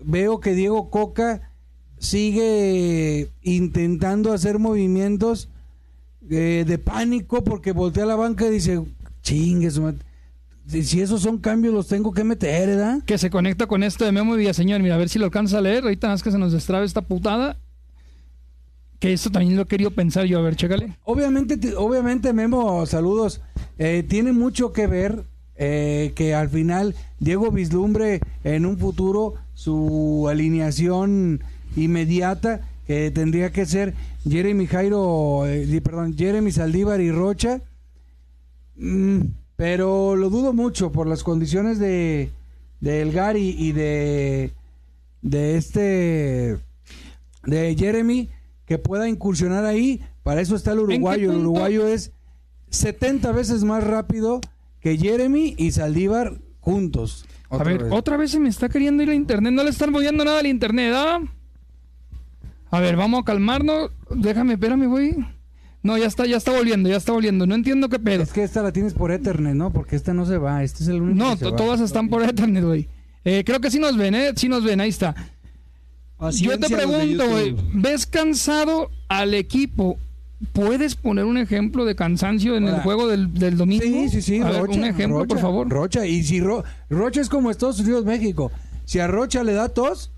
[0.02, 1.54] veo que Diego Coca
[2.00, 5.48] sigue intentando hacer movimientos
[6.30, 8.84] eh, de pánico porque voltea a la banca y dice,
[9.22, 10.00] chingue, su madre,
[10.68, 13.02] si esos son cambios los tengo que meter, ¿verdad?
[13.06, 14.82] Que se conecta con esto de Memo Villaseñor.
[14.82, 15.84] Mira, a ver si lo alcanza a leer.
[15.84, 17.58] Ahorita más que se nos destrabe esta putada.
[19.00, 20.40] Que esto también lo he querido pensar yo.
[20.40, 20.98] A ver, chécale.
[21.06, 23.42] Obviamente, te- obviamente, Memo, saludos.
[23.78, 25.24] Eh, tiene mucho que ver
[25.56, 31.42] eh, que al final Diego vislumbre en un futuro su alineación
[31.76, 33.94] inmediata que tendría que ser
[34.28, 37.62] Jeremy Jairo, eh, perdón, Jeremy Saldívar y Rocha.
[38.76, 39.20] Mm,
[39.56, 42.32] pero lo dudo mucho por las condiciones de
[42.82, 44.52] del Gary y de
[45.22, 46.58] de este
[47.44, 48.30] de Jeremy
[48.70, 50.00] que pueda incursionar ahí.
[50.22, 51.32] Para eso está el uruguayo.
[51.32, 52.12] El uruguayo es
[52.70, 54.42] 70 veces más rápido
[54.80, 57.26] que Jeremy y Saldívar juntos.
[57.50, 57.92] A ver, vez.
[57.92, 59.52] otra vez se me está queriendo ir a internet.
[59.54, 61.20] No le están moviendo nada al internet, ¿ah?
[62.70, 63.90] A ver, vamos a calmarnos.
[64.12, 65.16] Déjame, espérame, güey.
[65.82, 67.48] No, ya está, ya está volviendo, ya está volviendo.
[67.48, 68.22] No entiendo qué pedo.
[68.22, 69.74] Es que esta la tienes por Ethernet, ¿no?
[69.74, 70.64] Porque esta no se va.
[70.64, 71.56] Este es el único No, que se va.
[71.58, 72.88] todas están por internet, güey.
[73.26, 74.34] Eh, creo que sí nos ven, ¿eh?
[74.36, 75.16] Sí nos ven, ahí está.
[76.34, 77.70] Yo te pregunto, güey, YouTube.
[77.74, 79.98] ¿ves cansado al equipo?
[80.54, 83.84] ¿Puedes poner un ejemplo de cansancio en el juego del, del domingo?
[83.84, 84.40] Sí, sí, sí.
[84.40, 85.70] A ver, Rocha, un ejemplo, Rocha, por favor.
[85.70, 86.06] Rocha.
[86.06, 88.52] Y si Ro- Rocha es como Estados Unidos, México.
[88.86, 90.12] Si a Rocha le da tos,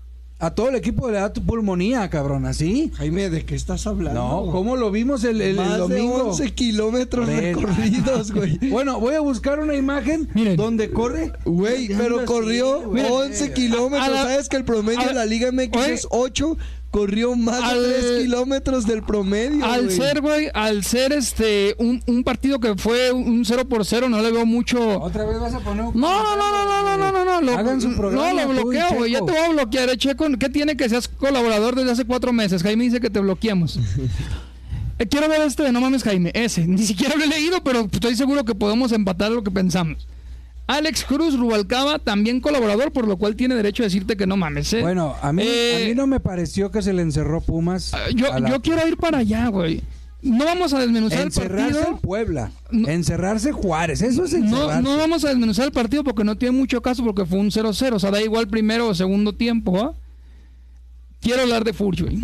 [0.44, 2.90] a todo el equipo le da tu pulmonía, cabrón, así.
[2.96, 4.20] Jaime, ¿de qué estás hablando?
[4.20, 6.16] No, ¿cómo lo vimos el, el- el Más domingo?
[6.16, 8.58] de 11 kilómetros recorridos, güey.
[8.70, 10.56] Bueno, voy a buscar una imagen Miren.
[10.56, 11.32] donde corre.
[11.44, 13.04] Güey, pero corrió así, güey.
[13.08, 14.08] 11 kilómetros.
[14.08, 16.56] ¿Sabes que el promedio de la Liga MX oye, es 8?
[16.92, 19.64] Corrió más al- de 3 kilómetros del promedio.
[19.64, 19.96] Al güey.
[19.96, 24.20] ser, güey, al ser este un, un partido que fue un 0 por 0, no
[24.20, 25.00] le veo mucho.
[25.00, 27.58] Otra vez vas a poner un No, no, no, no, no, no, no, no, lo,
[27.58, 29.12] Hagan su programa, no, lo bloqueo, güey.
[29.12, 30.26] Ya te voy a bloquear, eh, Checo.
[30.38, 32.62] ¿Qué tiene que seas colaborador desde hace cuatro meses?
[32.62, 33.80] Jaime dice que te bloqueamos.
[34.98, 36.66] Eh, quiero ver este de No Mames Jaime, ese.
[36.66, 40.06] Ni siquiera lo he leído, pero estoy seguro que podemos empatar lo que pensamos.
[40.76, 44.72] Alex Cruz Rubalcaba, también colaborador, por lo cual tiene derecho a decirte que no mames,
[44.72, 44.80] ¿eh?
[44.82, 47.92] Bueno, a mí, Eh, a mí no me pareció que se le encerró Pumas.
[47.94, 49.82] Ah, Yo, a la- yo quiero ir para allá, güey.
[50.22, 51.80] No vamos a desmenuzar el partido.
[51.88, 52.52] el Puebla.
[52.70, 52.86] No.
[52.88, 54.02] Encerrarse Juárez.
[54.02, 54.82] Eso es No, encerrarse.
[54.82, 57.96] no vamos a desmenuzar el partido porque no tiene mucho caso porque fue un 0-0.
[57.96, 59.80] O sea, da igual primero o segundo tiempo.
[59.80, 59.94] ¿ah?
[61.20, 62.20] Quiero hablar de Furch, güey.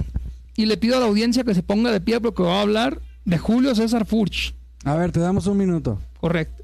[0.57, 3.01] Y le pido a la audiencia que se ponga de pie porque va a hablar
[3.25, 4.55] de Julio César Furch.
[4.85, 5.99] A ver, te damos un minuto.
[6.21, 6.58] Correcto.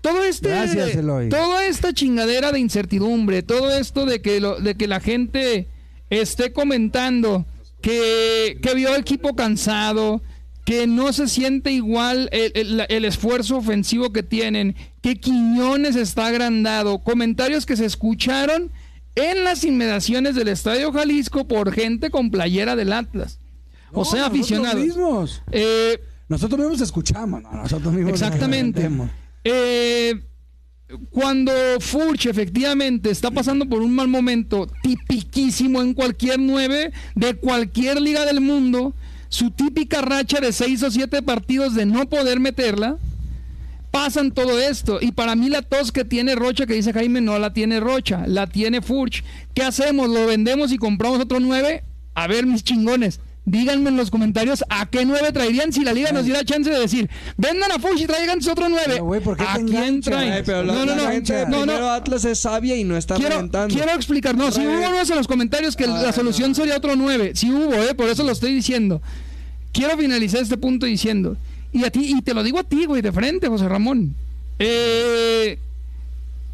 [0.00, 1.28] Todo este, Gracias, Eloy.
[1.28, 5.68] toda esta chingadera de incertidumbre, todo esto de que, lo, de que la gente
[6.10, 7.44] esté comentando
[7.82, 10.22] que, que vio al equipo cansado,
[10.64, 16.98] que no se siente igual el, el- esfuerzo ofensivo que tienen, que Quiñones está agrandado,
[17.00, 18.72] comentarios que se escucharon
[19.14, 23.38] en las inmediaciones del Estadio Jalisco por gente con playera del Atlas.
[23.92, 24.80] O sea, nosotros aficionados.
[24.84, 25.42] mismos.
[25.52, 27.42] Eh, Nosotros mismos escuchamos.
[27.42, 28.90] No, nosotros mismos Exactamente.
[29.48, 30.20] Eh,
[31.10, 38.00] cuando Furch efectivamente está pasando por un mal momento, tipiquísimo en cualquier nueve de cualquier
[38.00, 38.92] liga del mundo,
[39.28, 42.96] su típica racha de seis o siete partidos de no poder meterla,
[43.92, 44.98] pasan todo esto.
[45.00, 48.24] Y para mí la tos que tiene Rocha, que dice Jaime, no la tiene Rocha,
[48.26, 49.22] la tiene Furch.
[49.54, 50.08] ¿Qué hacemos?
[50.08, 51.84] ¿Lo vendemos y compramos otro nueve?
[52.14, 53.20] A ver, mis chingones.
[53.48, 56.80] Díganme en los comentarios a qué nueve traerían si la liga nos diera chance de
[56.80, 58.84] decir, vendan a Furch y traigan otro nueve.
[58.94, 60.32] Pero, güey, ¿por qué ¿A quién traen?
[60.32, 61.90] Ay, pero la, no, no, la no, gente de no, no.
[61.90, 63.72] Atlas es sabia y no está Quiero, reventando.
[63.72, 66.54] quiero explicar, no, si hubo unos en los comentarios que la solución no.
[66.56, 69.00] sería otro 9, si hubo, eh, por eso lo estoy diciendo.
[69.72, 71.36] Quiero finalizar este punto diciendo,
[71.72, 74.16] y a ti, y te lo digo a ti, güey, de frente, José Ramón.
[74.58, 75.56] Eh,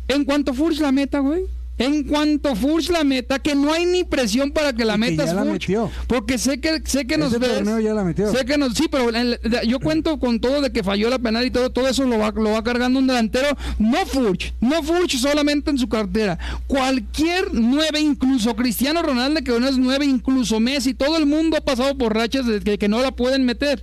[0.08, 1.44] en cuanto Furch la meta, güey.
[1.78, 5.40] En cuanto Furch la meta, que no hay ni presión para que la metas la
[5.42, 5.52] Furch.
[5.52, 5.90] metió.
[6.06, 7.62] Porque sé que sé que nos ves.
[7.82, 8.30] ya la metió.
[8.30, 11.46] Sé que nos, sí, pero el- yo cuento con todo de que falló la penal
[11.46, 13.48] y todo, todo eso lo va, lo va cargando un delantero.
[13.78, 16.38] No Furch, no Furch solamente en su cartera.
[16.66, 21.62] Cualquier nueve, incluso Cristiano Ronaldo, que no es nueve, incluso Messi, todo el mundo ha
[21.62, 23.82] pasado por rachas de que, que no la pueden meter.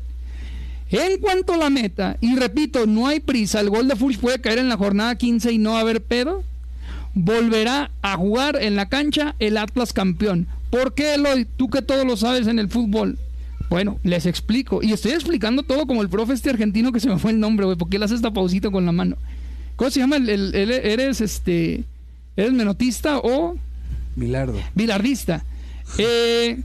[0.91, 4.39] En cuanto a la meta, y repito, no hay prisa, el gol de Furch puede
[4.41, 6.43] caer en la jornada 15 y no haber pedo.
[7.13, 10.47] Volverá a jugar en la cancha el Atlas campeón.
[10.69, 11.47] ¿Por qué, Eloy?
[11.57, 13.17] Tú que todo lo sabes en el fútbol.
[13.69, 14.81] Bueno, les explico.
[14.81, 17.65] Y estoy explicando todo como el profe este argentino que se me fue el nombre,
[17.65, 19.17] güey, porque él hace esta pausita con la mano.
[19.75, 20.17] ¿Cómo se llama?
[20.17, 21.83] El, el- el- eres este.
[22.35, 23.55] ¿Eres menotista o
[24.15, 24.59] Bilardo.
[24.75, 25.43] bilardista?
[25.97, 26.61] Eh,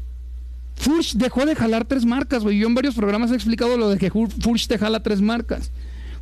[0.77, 2.59] Furch dejó de jalar tres marcas, güey.
[2.59, 5.71] Yo en varios programas he explicado lo de que Fur- Furch te jala tres marcas.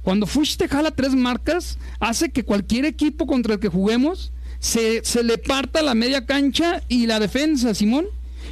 [0.03, 5.05] Cuando Furch te jala tres marcas, hace que cualquier equipo contra el que juguemos se,
[5.05, 8.07] se le parta la media cancha y la defensa, Simón.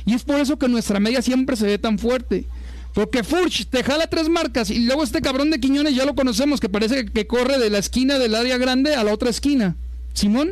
[0.07, 2.47] Y es por eso que nuestra media siempre se ve tan fuerte.
[2.95, 6.61] Porque Furch te jala tres marcas y luego este cabrón de Quiñones ya lo conocemos,
[6.61, 9.77] que parece que corre de la esquina del área grande a la otra esquina.
[10.13, 10.51] Simón,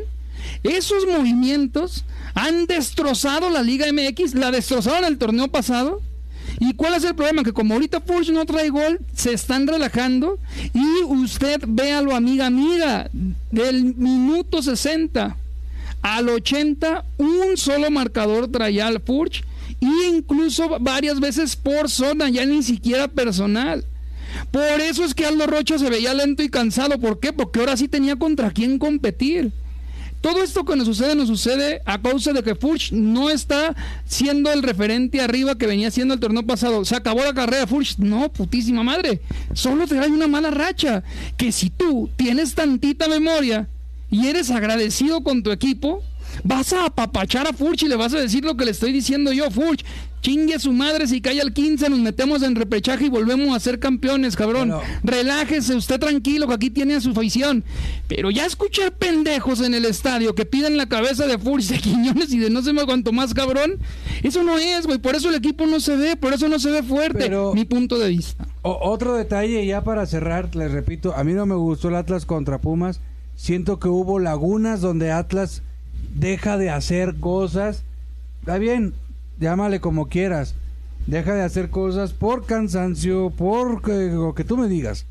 [0.62, 6.01] esos movimientos han destrozado la Liga MX, la destrozaron el torneo pasado.
[6.61, 7.45] ¿Y cuál es el problema?
[7.45, 10.39] Que como ahorita Furch no trae gol, se están relajando
[10.75, 13.11] y usted véalo, amiga, amiga,
[13.51, 15.37] del minuto 60
[16.03, 19.45] al 80, un solo marcador traía al Furch
[19.81, 23.85] y incluso varias veces por zona, ya ni siquiera personal.
[24.51, 26.99] Por eso es que Aldo Rocha se veía lento y cansado.
[26.99, 27.33] ¿Por qué?
[27.33, 29.53] Porque ahora sí tenía contra quién competir.
[30.21, 33.75] Todo esto que nos sucede nos sucede a causa de que Furch no está
[34.07, 36.85] siendo el referente arriba que venía siendo el torneo pasado.
[36.85, 37.99] Se acabó la carrera Furch.
[37.99, 39.21] No, putísima madre.
[39.55, 41.05] Solo te da una mala racha.
[41.37, 43.69] Que si tú tienes tantita memoria
[44.11, 46.03] y eres agradecido con tu equipo,
[46.43, 49.33] vas a apapachar a Furch y le vas a decir lo que le estoy diciendo
[49.33, 49.85] yo, Furch.
[50.21, 53.61] Chingue a su madre, si cae al 15 nos metemos en repechaje y volvemos a
[53.61, 54.71] ser campeones, cabrón.
[54.71, 54.83] Bueno.
[55.05, 57.62] Relájese usted tranquilo que aquí tiene a su afición.
[58.09, 62.33] Pero ya escuchar pendejos en el estadio que piden la cabeza de Furch, de Quiñones
[62.33, 63.77] y de no sé más cuánto más cabrón,
[64.23, 64.99] eso no es, güey.
[64.99, 67.19] Por eso el equipo no se ve, por eso no se ve fuerte.
[67.21, 68.47] Pero- Mi punto de vista.
[68.62, 72.27] O- otro detalle, ya para cerrar, les repito, a mí no me gustó el Atlas
[72.27, 73.01] contra Pumas.
[73.37, 75.62] Siento que hubo lagunas donde Atlas
[76.14, 77.85] deja de hacer cosas
[78.41, 78.95] está bien,
[79.39, 80.55] llámale como quieras.
[81.07, 85.07] Deja de hacer cosas por cansancio, por lo que tú me digas.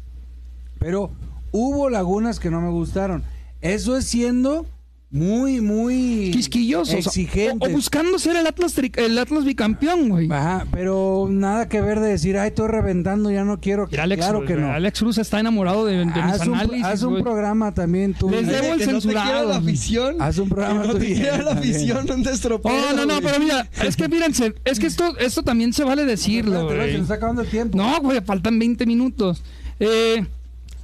[0.80, 1.12] Pero
[1.52, 3.24] hubo lagunas que no me gustaron.
[3.62, 4.66] Eso es siendo
[5.10, 6.94] muy, muy Quisquillosos.
[6.94, 7.66] O, exigente.
[7.66, 10.30] o buscando ser el Atlas, tri- el Atlas bicampeón, güey.
[10.30, 13.88] Ajá, pero nada que ver de decir, ay, estoy reventando, ya no quiero.
[13.90, 14.72] Mira, Alex, claro que no.
[14.74, 17.24] Alex Cruz está enamorado de, de mis haz un, análisis, haz un güey.
[17.24, 18.30] programa también tú.
[18.30, 19.50] Les debo el que no te censurado.
[19.50, 20.22] la afición.
[20.22, 22.76] Haz un programa que no te quiera la afición, un destropero.
[22.76, 23.22] Oh, no, no, güey.
[23.24, 26.92] pero mira, es que mírense, es que esto, esto también se vale decirlo, Espérate, güey.
[26.92, 27.78] se nos está acabando el tiempo.
[27.78, 29.42] No, güey, faltan 20 minutos.
[29.80, 30.26] Eh,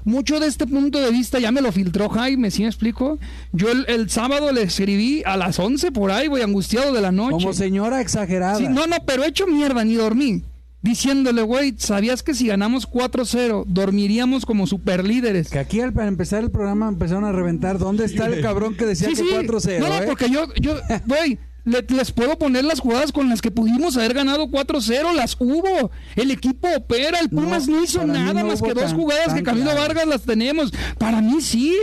[0.06, 3.20] mucho de este punto de vista ya me lo filtró Jaime, ¿sí me explico?
[3.52, 7.12] Yo el, el sábado le escribí a las 11 por ahí, güey, angustiado de la
[7.12, 7.32] noche.
[7.44, 8.58] Como señora exagerada.
[8.58, 10.44] Sí, no, no, pero hecho mierda, ni dormí.
[10.82, 15.50] Diciéndole, güey, ¿sabías que si ganamos 4-0 dormiríamos como superlíderes?
[15.50, 17.80] Que aquí al, para empezar el programa empezaron a reventar.
[17.80, 19.30] ¿Dónde está el cabrón que decía Sí, que sí.
[19.34, 19.80] 4-0?
[19.80, 20.04] No, no, eh?
[20.06, 20.76] porque yo, yo,
[21.06, 25.36] güey, le- les puedo poner las jugadas con las que pudimos haber ganado 4-0, las
[25.40, 25.92] hubo.
[26.16, 29.44] El equipo opera, el Pumas no, No, hizo nada no más que dos jugadas que
[29.44, 29.74] Camilo.
[29.76, 30.72] Vargas las tenemos.
[30.98, 31.74] Para mí sí.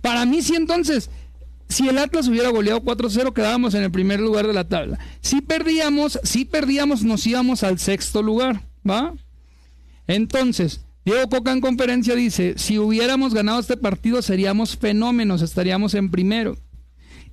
[0.00, 1.10] Para mí sí, entonces.
[1.68, 5.00] Si el Atlas hubiera goleado 4-0, quedábamos en el primer lugar de la tabla.
[5.20, 9.12] Si perdíamos, si perdíamos, nos íbamos al sexto lugar, ¿va?
[10.06, 16.10] Entonces, Diego Coca en conferencia dice, si hubiéramos ganado este partido seríamos fenómenos, estaríamos en
[16.10, 16.56] primero.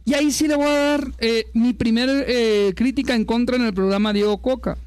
[0.06, 3.64] Y ahí sí le voy a dar eh, mi primer eh, crítica en contra en
[3.64, 4.78] el programa Diego Coca.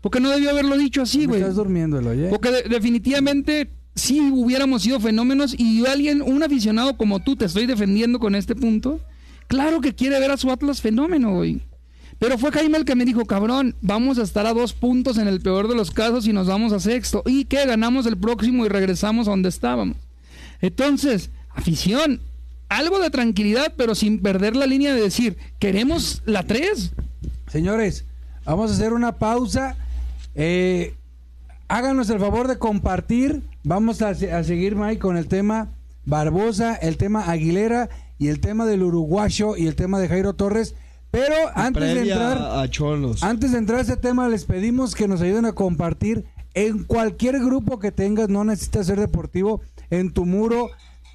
[0.00, 1.40] Porque no debió haberlo dicho así, Me güey.
[1.40, 2.28] Estás durmiendo, oye.
[2.28, 7.66] Porque de- definitivamente sí hubiéramos sido fenómenos y alguien, un aficionado como tú, te estoy
[7.66, 9.00] defendiendo con este punto.
[9.48, 11.60] Claro que quiere ver a su Atlas fenómeno, güey.
[12.18, 15.28] Pero fue Jaime el que me dijo, cabrón, vamos a estar a dos puntos en
[15.28, 17.22] el peor de los casos y nos vamos a sexto.
[17.26, 17.64] ¿Y qué?
[17.66, 19.96] Ganamos el próximo y regresamos a donde estábamos.
[20.60, 22.20] Entonces, afición,
[22.68, 26.92] algo de tranquilidad, pero sin perder la línea de decir, queremos la 3.
[27.50, 28.04] Señores,
[28.44, 29.76] vamos a hacer una pausa.
[30.34, 30.94] Eh,
[31.68, 33.42] háganos el favor de compartir.
[33.64, 35.68] Vamos a, a seguir, Mike, con el tema
[36.04, 37.88] Barbosa, el tema Aguilera
[38.18, 40.74] y el tema del uruguayo y el tema de Jairo Torres.
[41.10, 43.22] Pero antes de entrar, a, a Cholos.
[43.22, 47.38] antes de entrar a ese tema, les pedimos que nos ayuden a compartir en cualquier
[47.38, 48.28] grupo que tengas.
[48.28, 49.62] No necesitas ser deportivo.
[49.90, 50.68] En tu muro,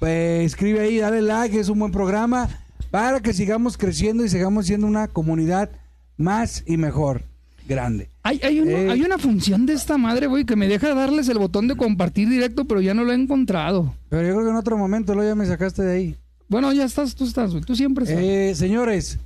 [0.06, 2.48] eh, escribe ahí, dale like, es un buen programa
[2.90, 5.70] para que sigamos creciendo y sigamos siendo una comunidad
[6.16, 7.22] más y mejor,
[7.68, 8.08] grande.
[8.22, 8.90] Hay, hay, una, Eh.
[8.90, 12.28] hay una función de esta madre, güey, que me deja darles el botón de compartir
[12.28, 13.94] directo, pero ya no lo he encontrado.
[14.08, 16.16] Pero yo creo que en otro momento lo ya me sacaste de ahí.
[16.48, 17.64] Bueno, ya estás, tú estás, güey.
[17.64, 18.22] Tú siempre estás.
[18.22, 19.18] Eh, señores,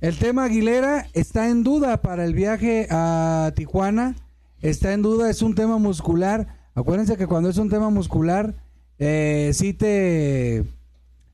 [0.00, 4.16] el tema Aguilera está en duda para el viaje a Tijuana.
[4.60, 6.48] Está en duda, es un tema muscular.
[6.74, 8.54] Acuérdense que cuando es un tema muscular,
[8.98, 10.64] eh, sí te,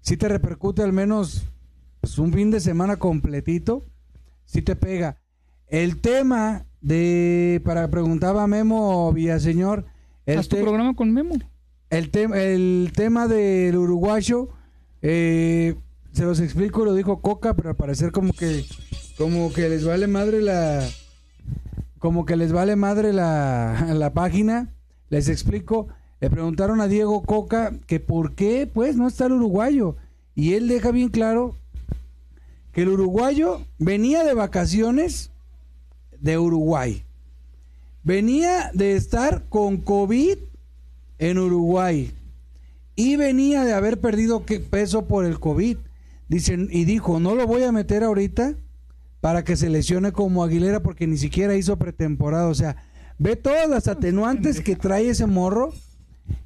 [0.01, 1.45] sí te repercute al menos
[2.01, 3.85] pues, un fin de semana completito.
[4.47, 5.17] Sí te pega.
[5.69, 9.85] El tema de, para preguntaba Memo Villaseñor,
[10.27, 11.37] el, Haz tu te- programa con Memo.
[11.91, 14.49] el, tem- el tema del uruguayo,
[15.03, 15.77] eh,
[16.13, 18.65] se los explico, lo dijo Coca, pero al parecer como que,
[19.17, 20.85] como que les vale madre la,
[22.01, 24.75] como que les vale madre la, la página.
[25.11, 25.89] Les explico.
[26.21, 29.97] Le preguntaron a Diego Coca que por qué, pues, no está el uruguayo.
[30.35, 31.57] Y él deja bien claro
[32.73, 35.31] que el uruguayo venía de vacaciones
[36.21, 37.05] de Uruguay.
[38.03, 40.39] Venía de estar con COVID
[41.18, 42.12] en Uruguay
[42.95, 45.79] y venía de haber perdido peso por el COVID.
[46.29, 48.55] Dicen, y dijo, no lo voy a meter ahorita
[49.21, 52.47] para que se lesione como Aguilera porque ni siquiera hizo pretemporada.
[52.47, 52.77] O sea,
[53.18, 55.75] ve todas las atenuantes que trae ese morro,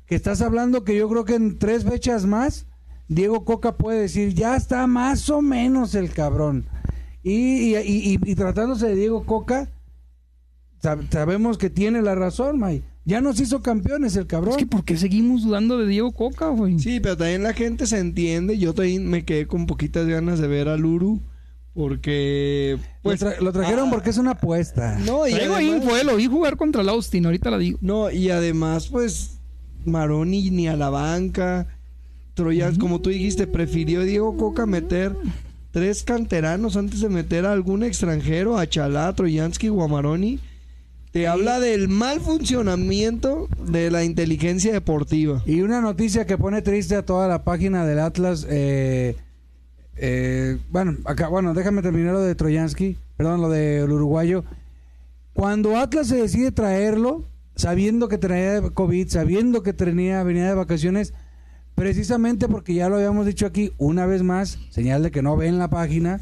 [0.07, 2.67] que estás hablando que yo creo que en tres fechas más,
[3.09, 6.67] Diego Coca puede decir, ya está más o menos el cabrón.
[7.23, 9.71] Y, y- y- y- y tratándose de Diego Coca,
[10.83, 12.85] sab- sabemos que tiene la razón, May.
[13.07, 14.53] Ya nos hizo campeones el cabrón.
[14.53, 16.79] Es que ¿por qué seguimos dudando de Diego Coca, güey?
[16.79, 18.57] Sí, pero también la gente se entiende.
[18.59, 21.21] Yo también me quedé con poquitas ganas de ver al Uru.
[21.75, 22.79] Porque.
[23.03, 24.99] Pues, lo, tra- lo trajeron ah, porque es una apuesta.
[25.05, 27.79] No, y Traigo además, info, eh, lo vi jugar contra el Austin, ahorita la digo.
[27.83, 29.41] No, y además, pues.
[29.87, 31.67] Maroni ni a la banca.
[32.35, 35.17] Troyans, como tú dijiste, prefirió Diego Coca meter
[35.71, 40.41] tres canteranos antes de meter a algún extranjero, a Chalá, Troyansky o a Maroni.
[41.13, 45.43] Te habla del mal funcionamiento de la inteligencia deportiva.
[45.47, 48.47] Y una noticia que pone triste a toda la página del Atlas.
[48.49, 49.17] eh,
[49.97, 54.45] eh, bueno, acá, bueno, déjame terminar lo de Troyansky, perdón, lo del uruguayo.
[55.33, 57.25] Cuando Atlas se decide traerlo,
[57.57, 61.15] sabiendo que traía COVID, sabiendo que tenía, venía de vacaciones,
[61.75, 65.59] precisamente porque ya lo habíamos dicho aquí una vez más, señal de que no ven
[65.59, 66.21] la página,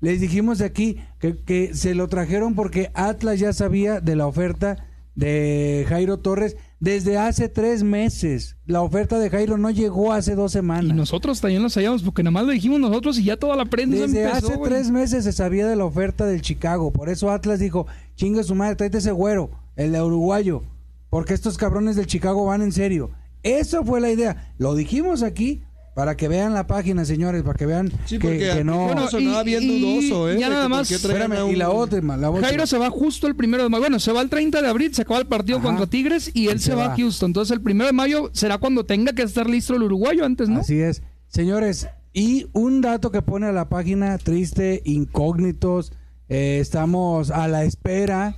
[0.00, 4.88] Les dijimos aquí que, que se lo trajeron porque Atlas ya sabía de la oferta
[5.14, 8.56] de Jairo Torres desde hace tres meses.
[8.66, 10.90] La oferta de Jairo no llegó hace dos semanas.
[10.90, 13.66] Y nosotros también lo sabíamos, porque nada más lo dijimos nosotros y ya toda la
[13.66, 16.92] prensa Desde empezó, hace tres meses se sabía de la oferta del Chicago.
[16.92, 17.86] Por eso Atlas dijo,
[18.16, 20.62] chinga su madre, tráete ese güero, el de uruguayo.
[21.10, 23.10] Porque estos cabrones del Chicago van en serio.
[23.42, 24.54] Eso fue la idea.
[24.58, 25.62] Lo dijimos aquí
[25.94, 28.86] para que vean la página, señores, para que vean Sí, que, no...
[28.86, 30.38] Bueno, sonaba y- bien y dudoso, ¿eh?
[30.40, 32.48] ya nada más- Espérame, un- y la otra, la otra.
[32.48, 33.82] Jairo se va justo el primero de mayo.
[33.82, 35.66] Bueno, se va el 30 de abril, se acaba el partido Ajá.
[35.66, 36.92] contra Tigres y él Y se, se va va.
[36.94, 37.28] a Houston.
[37.28, 40.60] Entonces el primero de mayo será cuando tenga que estar listo el uruguayo antes, ¿no?
[40.60, 41.02] Así es.
[41.26, 45.92] Señores, y un dato que pone a la página triste, incógnitos,
[46.30, 48.36] eh, estamos a la espera.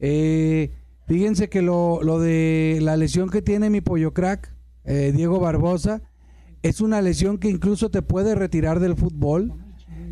[0.00, 0.72] Eh,
[1.06, 4.52] fíjense que lo, lo de la lesión que tiene mi pollo crack,
[4.84, 6.02] eh, Diego Barbosa,
[6.62, 9.52] es una lesión que incluso te puede retirar del fútbol.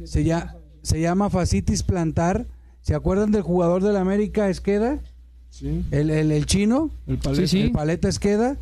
[0.05, 2.47] Se, ya, se llama fascitis plantar.
[2.83, 5.01] ¿Se acuerdan del jugador del América Esqueda?
[5.51, 6.91] Sí, El, el, el chino.
[7.07, 7.47] el Sí, paleta.
[7.49, 7.61] sí.
[7.63, 8.57] El paleta Esqueda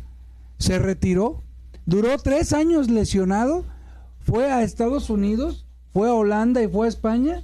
[0.59, 1.41] se retiró,
[1.85, 3.65] duró tres años lesionado,
[4.19, 7.43] fue a Estados Unidos, fue a Holanda y fue a España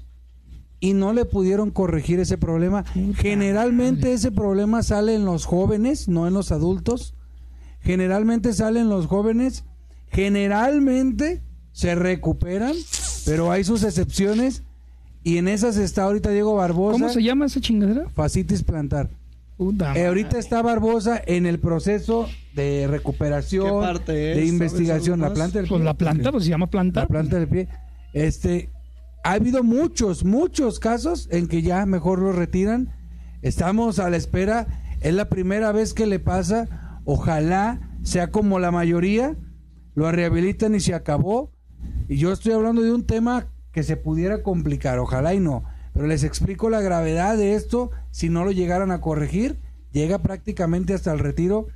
[0.80, 2.86] y no le pudieron corregir ese problema.
[3.16, 7.16] Generalmente ese problema sale en los jóvenes, no en los adultos.
[7.82, 9.64] Generalmente sale en los jóvenes,
[10.10, 12.74] generalmente se recuperan,
[13.26, 14.64] pero hay sus excepciones
[15.24, 16.94] y en esas está ahorita Diego Barbosa.
[17.00, 18.10] ¿Cómo se llama esa chingadera?
[18.10, 19.10] Fascitis plantar.
[19.58, 20.08] Puta Eh, madre.
[20.08, 24.36] ahorita está Barbosa en el proceso de recuperación, ¿Qué parte es?
[24.38, 25.20] de ¿Sabes investigación.
[25.20, 25.86] La planta del Pues pie.
[25.86, 27.02] la planta, pues se llama planta.
[27.02, 27.68] La planta del pie.
[28.14, 28.70] Este,
[29.24, 32.94] ha habido muchos, muchos casos en que ya mejor lo retiran.
[33.42, 34.68] Estamos a la espera.
[35.02, 37.02] Es la primera vez que le pasa.
[37.06, 39.36] Ojalá sea como la mayoría.
[39.96, 41.52] Lo rehabilitan y se acabó.
[42.08, 45.00] Y yo estoy hablando de un tema que se pudiera complicar.
[45.00, 45.64] Ojalá y no.
[45.94, 47.92] Pero les explico la gravedad de esto.
[48.12, 49.60] Si no lo llegaran a corregir,
[49.92, 51.68] llega prácticamente hasta el retiro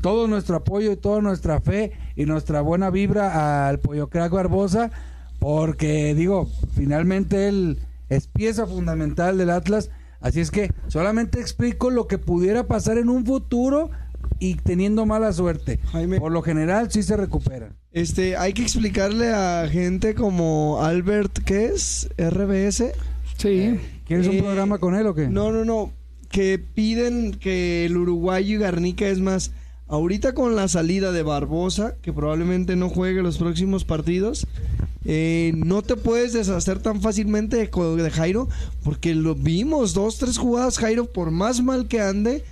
[0.00, 4.90] todo nuestro apoyo y toda nuestra fe y nuestra buena vibra al Pollo Crack Barbosa,
[5.38, 7.78] porque digo, finalmente él
[8.08, 13.08] es pieza fundamental del Atlas, así es que solamente explico lo que pudiera pasar en
[13.08, 13.90] un futuro
[14.40, 15.78] y teniendo mala suerte.
[15.92, 16.20] Jaime.
[16.20, 17.70] Por lo general sí se recupera.
[17.92, 22.08] Este, hay que explicarle a gente como Albert, ¿qué es?
[22.18, 22.92] RBS.
[23.36, 23.78] Sí.
[24.06, 25.28] ¿Quieres un Eh, programa con él o qué?
[25.28, 25.92] No, no, no.
[26.30, 29.52] Que piden que el uruguayo y Garnica es más.
[29.86, 34.46] Ahorita con la salida de Barbosa, que probablemente no juegue los próximos partidos,
[35.04, 38.48] eh, no te puedes deshacer tan fácilmente de, Jairo,
[38.82, 42.44] porque lo vimos, dos, tres jugadas Jairo, por más mal que ande,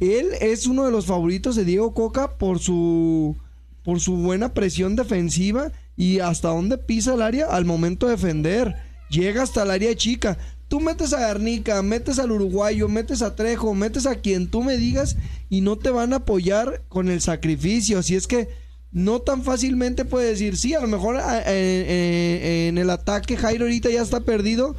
[0.00, 3.36] él es uno de los favoritos de Diego Coca por su
[3.82, 8.76] por su buena presión defensiva y hasta dónde pisa el área al momento de defender.
[9.08, 10.36] Llega hasta el área chica.
[10.68, 14.76] Tú metes a Garnica, metes al uruguayo, metes a Trejo, metes a quien tú me
[14.76, 15.16] digas
[15.48, 17.98] y no te van a apoyar con el sacrificio.
[17.98, 18.48] Así es que
[18.92, 23.36] no tan fácilmente puedes decir, sí, a lo mejor a- eh, eh, en el ataque
[23.36, 24.74] Jairo ahorita ya está perdido,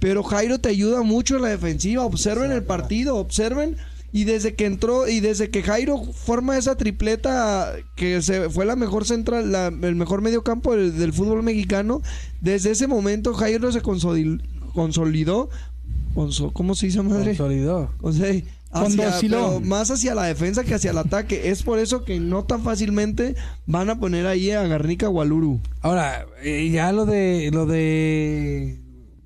[0.00, 2.04] pero Jairo te ayuda mucho en la defensiva.
[2.04, 3.76] Observen el partido, observen.
[4.10, 8.74] Y desde que entró y desde que Jairo forma esa tripleta que se fue la
[8.74, 12.00] mejor central, la- el mejor medio campo del, del fútbol mexicano,
[12.40, 14.40] desde ese momento Jairo se consolid-
[14.72, 15.50] consolidó.
[16.14, 17.36] conso- ¿Cómo se dice madre?
[17.36, 17.90] Consolidó.
[18.00, 18.32] O sea,
[18.70, 19.10] hacia-
[19.60, 21.50] más hacia la defensa que hacia el ataque.
[21.50, 23.34] Es por eso que no tan fácilmente
[23.66, 25.60] van a poner ahí a Garnica o al Uru.
[25.80, 28.80] Ahora, eh, ya lo de lo de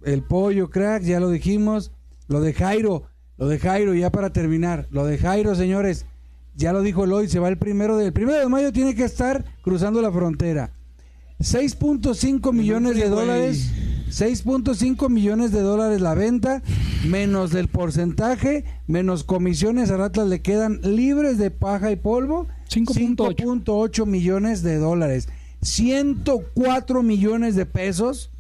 [0.04, 1.92] el pollo crack, ya lo dijimos,
[2.28, 3.04] lo de Jairo,
[3.36, 6.06] lo de Jairo ya para terminar, lo de Jairo, señores,
[6.54, 9.04] ya lo dijo Eloy, se va el primero de, el primero de mayo tiene que
[9.04, 10.72] estar cruzando la frontera.
[11.40, 13.70] 6.5 millones de dólares,
[14.12, 16.62] 6.5 millones de dólares la venta,
[17.06, 23.36] menos del porcentaje, menos comisiones a Atlas le quedan libres de paja y polvo, 5.8.
[23.64, 25.28] 5.8 millones de dólares,
[25.62, 28.30] 104 millones de pesos,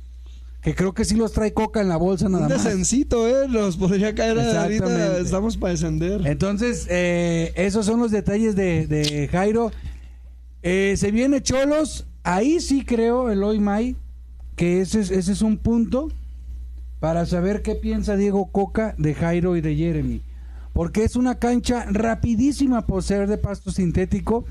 [0.60, 2.64] que creo que sí los trae Coca en la bolsa nada Un más.
[2.64, 3.48] descencito, ¿eh?
[3.48, 5.18] Nos podría caer ahorita.
[5.18, 6.24] Estamos para descender.
[6.26, 9.72] Entonces, eh, esos son los detalles de, de Jairo.
[10.62, 13.96] Eh, se viene Cholos, ahí sí creo, Eloy May,
[14.62, 16.08] que ese es, ese es un punto
[17.00, 20.22] para saber qué piensa Diego Coca de Jairo y de Jeremy.
[20.72, 24.44] Porque es una cancha rapidísima por ser de pasto sintético.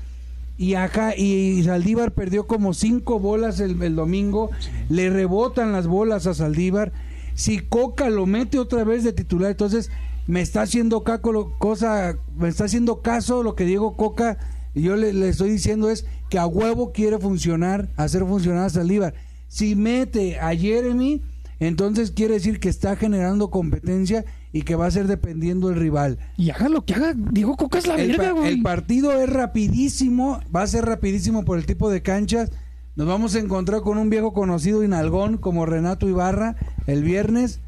[0.58, 4.50] Y acá, y Saldívar perdió como cinco bolas el, el domingo.
[4.90, 6.92] Le rebotan las bolas a Saldívar.
[7.34, 9.90] Si Coca lo mete otra vez de titular, entonces
[10.26, 14.36] me está haciendo caco lo- cosa, me está haciendo caso lo que Diego Coca,
[14.74, 18.68] y yo le, le estoy diciendo es que a huevo quiere funcionar, hacer funcionar a
[18.68, 19.14] Saldívar.
[19.52, 21.20] Si mete a Jeremy,
[21.60, 26.16] entonces quiere decir que está generando competencia y que va a ser dependiendo el rival.
[26.38, 27.12] Y haga lo que haga.
[27.14, 28.48] Diego Coca es la El, verga, güey.
[28.48, 32.50] el partido es rapidísimo, va a ser rapidísimo por el tipo de canchas.
[32.96, 37.60] Nos vamos a encontrar con un viejo conocido inalgón como Renato Ibarra el viernes.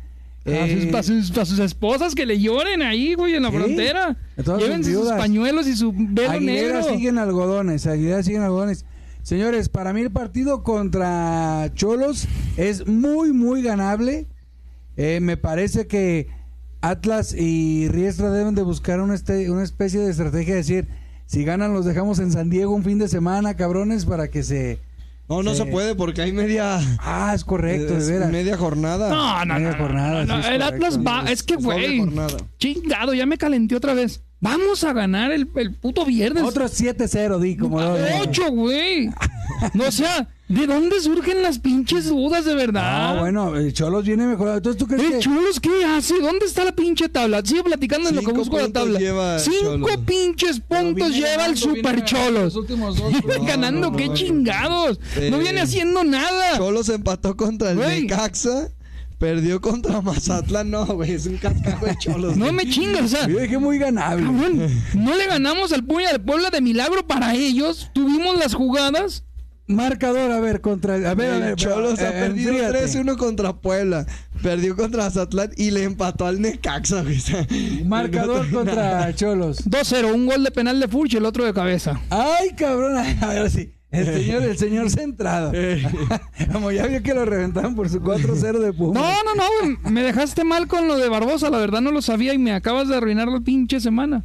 [0.47, 4.16] A Eh, sus, pa' sus- esposas que le lloren ahí, güey, en la Sí, frontera.
[4.39, 6.95] a sus Llévense sus pañuelos y su velo Aguilera negro.
[6.95, 8.85] siguen algodones, Aguilera siguen algodones.
[9.25, 14.27] Señores, para mí el partido contra Cholos es muy, muy ganable.
[14.99, 16.29] Eh, me parece que
[16.83, 20.89] Atlas y Riestra deben de buscar una, este- una especie de estrategia de decir,
[21.25, 24.79] si ganan los dejamos en San Diego un fin de semana, cabrones, para que se...
[25.27, 25.62] No, no Sí.
[25.62, 26.79] se puede porque hay media.
[26.99, 28.31] Ah, es correcto, es de veras.
[28.31, 29.09] media jornada.
[29.09, 30.87] No, no, Media no, jornada, no, no, sí, es El correcto.
[30.87, 32.03] Atlas va, es que, güey,
[32.59, 34.22] chingado, ya me calenté otra vez.
[34.45, 36.45] Vamos a ganar el, el puto viernes.
[36.45, 37.79] Otro 7-0, di, como...
[38.21, 39.09] Ocho, güey.
[39.73, 42.83] No, o sea, ¿de dónde surgen las pinches dudas de verdad?
[43.17, 44.59] Ah, bueno, el Cholos viene mejorado.
[44.59, 45.19] Entonces, ¿tú crees ¿El que...?
[45.21, 46.21] Cholos qué hace?
[46.21, 47.41] ¿Dónde está la pinche tabla?
[47.43, 48.99] Sigue platicando en lo que busco la tabla.
[49.39, 49.97] Cinco Cholos.
[50.07, 52.43] pinches puntos lleva el ganando, Super Cholos.
[52.45, 54.15] los últimos dos, Viene no, ganando, no, qué no.
[54.15, 55.01] chingados.
[55.31, 56.59] No viene haciendo nada.
[56.59, 57.79] Cholos empató contra el.
[57.79, 58.69] Necaxa.
[59.19, 60.71] Perdió contra Mazatlán.
[60.71, 62.37] No, güey, es un cascajo de Cholos.
[62.37, 62.57] No güey.
[62.57, 63.27] me chingas, o sea.
[63.29, 64.25] Yo dije muy ganable.
[64.27, 67.91] Cabrón, no le ganamos al Puña de Puebla de milagro para ellos.
[67.95, 69.25] Tuvimos las jugadas.
[69.67, 70.97] Marcador, a ver, contra...
[71.11, 71.57] A ver, a El ver.
[71.57, 72.85] Cholos eh, ha perdido enfríate.
[72.87, 74.05] 3-1 contra Puebla.
[74.43, 77.17] Perdió contra Mazatlán y le empató al Necaxa, güey.
[77.17, 77.47] O sea,
[77.87, 78.99] Marcador no trae nada.
[79.07, 79.65] contra Cholos.
[79.65, 81.99] 2-0, un gol de penal de Furch y el otro de cabeza.
[82.11, 82.99] Ay, cabrón.
[83.23, 83.73] A ver, sí.
[83.95, 85.53] El señor, el señor centrado.
[86.53, 89.01] Como ya vio que lo reventaron por su 4-0 de Puma.
[89.01, 92.35] No, no, no, me dejaste mal con lo de Barbosa, la verdad no lo sabía
[92.35, 94.25] y me acabas de arruinar la pinche semana.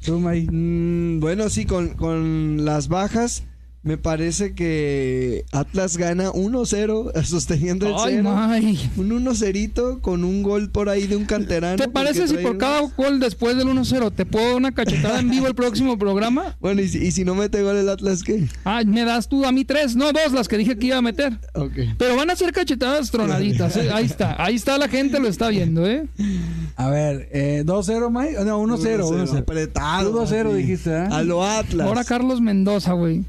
[0.00, 0.48] Suma ahí.
[0.50, 3.44] Mm, bueno, sí, con, con las bajas,
[3.84, 8.22] me parece que Atlas gana 1-0, sosteniendo el Ay, 0.
[8.22, 8.90] may.
[8.96, 11.76] Un 1-0 con un gol por ahí de un canterano.
[11.76, 15.30] ¿Te parece si por cada gol después del 1-0 te puedo dar una cachetada en
[15.30, 16.56] vivo el próximo programa?
[16.62, 18.46] Bueno, y si, y si no mete gol el Atlas, ¿qué?
[18.64, 21.02] Ah, me das tú a mí tres, no dos, las que dije que iba a
[21.02, 21.32] meter.
[21.54, 21.72] Ok.
[21.98, 23.90] Pero van a ser cachetadas tronaditas, ¿eh?
[23.92, 26.06] ahí está, ahí está la gente, lo está viendo, ¿eh?
[26.76, 28.44] A ver, eh, 2-0, Mike.
[28.44, 29.02] No, 1-0.
[29.02, 29.38] 1-0.
[29.38, 30.10] Apretado.
[30.12, 30.56] Tú 2-0 así.
[30.56, 31.08] dijiste, ¿eh?
[31.10, 31.86] A lo Atlas.
[31.86, 33.24] Ahora Carlos Mendoza, güey.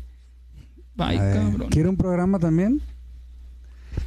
[0.98, 1.70] Ay, cabrón.
[1.70, 2.82] ¿Quiere un programa también?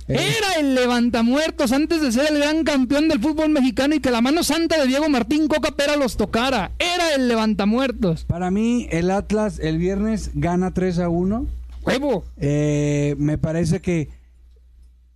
[0.09, 4.11] Eh, Era el levantamuertos antes de ser el gran campeón del fútbol mexicano y que
[4.11, 6.73] la mano santa de Diego Martín Coca Pera los tocara.
[6.79, 8.25] Era el levantamuertos.
[8.25, 11.47] Para mí, el Atlas el viernes gana 3 a 1.
[11.83, 12.25] Huevo.
[12.37, 14.11] Eh, me parece que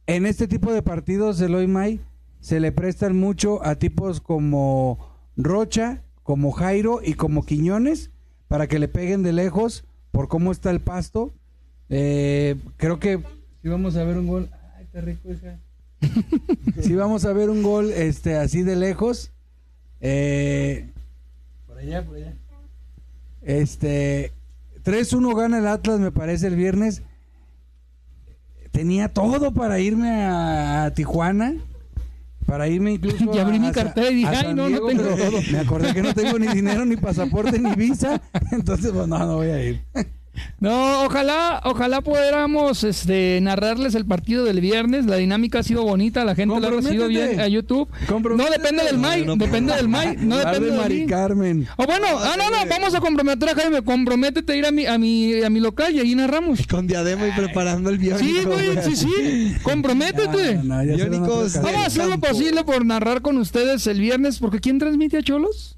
[0.06, 2.00] en este tipo de partidos, Eloy May,
[2.40, 4.98] se le prestan mucho a tipos como
[5.36, 8.10] Rocha, como Jairo y como Quiñones
[8.48, 11.32] para que le peguen de lejos por cómo está el pasto.
[11.90, 13.20] Eh, creo que
[13.62, 14.48] si vamos a ver un gol.
[14.76, 15.58] Ay, está rico, hija.
[16.82, 19.32] Si vamos a ver un gol este, así de lejos.
[20.00, 20.88] Eh,
[21.66, 22.32] por allá, por allá.
[23.42, 24.32] Este.
[24.84, 27.02] 3-1 gana el Atlas, me parece, el viernes.
[28.70, 31.54] Tenía todo para irme a, a Tijuana.
[32.46, 33.30] Para irme incluso.
[33.34, 35.38] Ya abrí a- mi cartera y dije, "Ay, no, no Diego", tengo pero.
[35.52, 38.22] Me acordé que no tengo ni dinero, ni pasaporte, ni visa.
[38.52, 39.82] Entonces, pues no, no voy a ir.
[40.58, 45.06] No, ojalá, ojalá pudiéramos este, narrarles el partido del viernes.
[45.06, 47.88] La dinámica ha sido bonita, la gente lo ha recibido bien a YouTube.
[48.08, 49.76] No depende del May, No, no, depende no.
[49.76, 51.06] del May, no depende de de Mari.
[51.06, 51.66] Carmen.
[51.76, 54.86] O bueno, ah, no, no, vamos a comprometer a Jaime, comprométete a ir a mi,
[54.86, 56.66] a mi, a mi local y ahí narramos.
[56.66, 58.24] Con diadema y preparando el biónico.
[58.24, 60.60] Sí, güey, sí, sí, comprométete.
[60.62, 65.22] Vamos a hacer lo posible por narrar con ustedes el viernes, porque ¿quién transmite a
[65.22, 65.76] Cholos?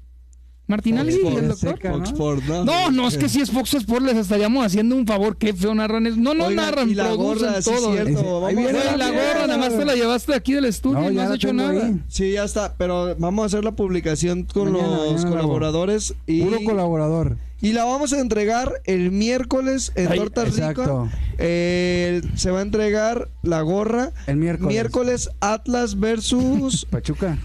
[0.73, 1.73] ¿Martinelli Fox el doctor?
[1.75, 2.05] Seca, ¿no?
[2.15, 2.65] Fox ¿no?
[2.65, 5.73] No, no, es que si es Fox Sports les estaríamos haciendo un favor, qué feo
[5.75, 6.17] narran eso.
[6.17, 7.91] No, no Oigan, narran, y la producen gorra, sí, todo.
[7.93, 8.09] cierto.
[8.09, 10.99] Dice, Vamos ahí viene la gorra, nada más te la llevaste de aquí del estudio
[10.99, 11.85] No, y no ya has la hecho nada.
[11.87, 12.01] ahí.
[12.07, 16.41] Sí, ya está, pero vamos a hacer la publicación con Mañana, los mañana colaboradores y,
[16.43, 17.37] Puro colaborador.
[17.61, 21.05] y la vamos a entregar el miércoles en Ay, Torta exacto.
[21.05, 21.17] Rica.
[21.37, 24.67] Eh, se va a entregar la gorra El miércoles.
[24.73, 27.37] miércoles Atlas versus Pachuca.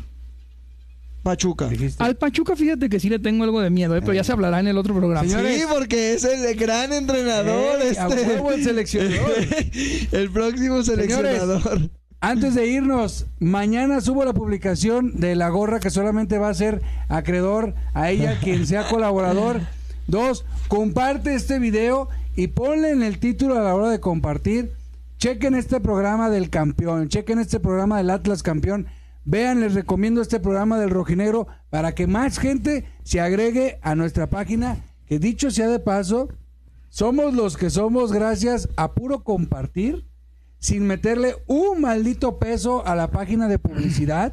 [1.29, 1.68] Pachuca.
[1.68, 2.03] Dijiste.
[2.03, 4.61] Al Pachuca, fíjate que sí le tengo algo de miedo, eh, pero ya se hablará
[4.61, 5.29] en el otro programa.
[5.29, 7.83] Sí, porque es el gran entrenador.
[7.83, 8.22] Ey, a este.
[8.22, 9.33] huevo el seleccionador.
[10.12, 11.91] el próximo seleccionador.
[12.22, 16.81] Antes de irnos, mañana subo la publicación de la gorra que solamente va a ser
[17.09, 19.61] acreedor a ella quien sea colaborador.
[20.07, 24.72] Dos, comparte este video y ponle en el título a la hora de compartir.
[25.18, 28.87] Chequen este programa del campeón, chequen este programa del Atlas campeón.
[29.31, 34.31] Vean, les recomiendo este programa del Rojinegro para que más gente se agregue a nuestra
[34.31, 34.79] página.
[35.05, 36.31] Que dicho sea de paso,
[36.89, 40.07] somos los que somos gracias a puro compartir
[40.61, 44.33] sin meterle un maldito peso a la página de publicidad.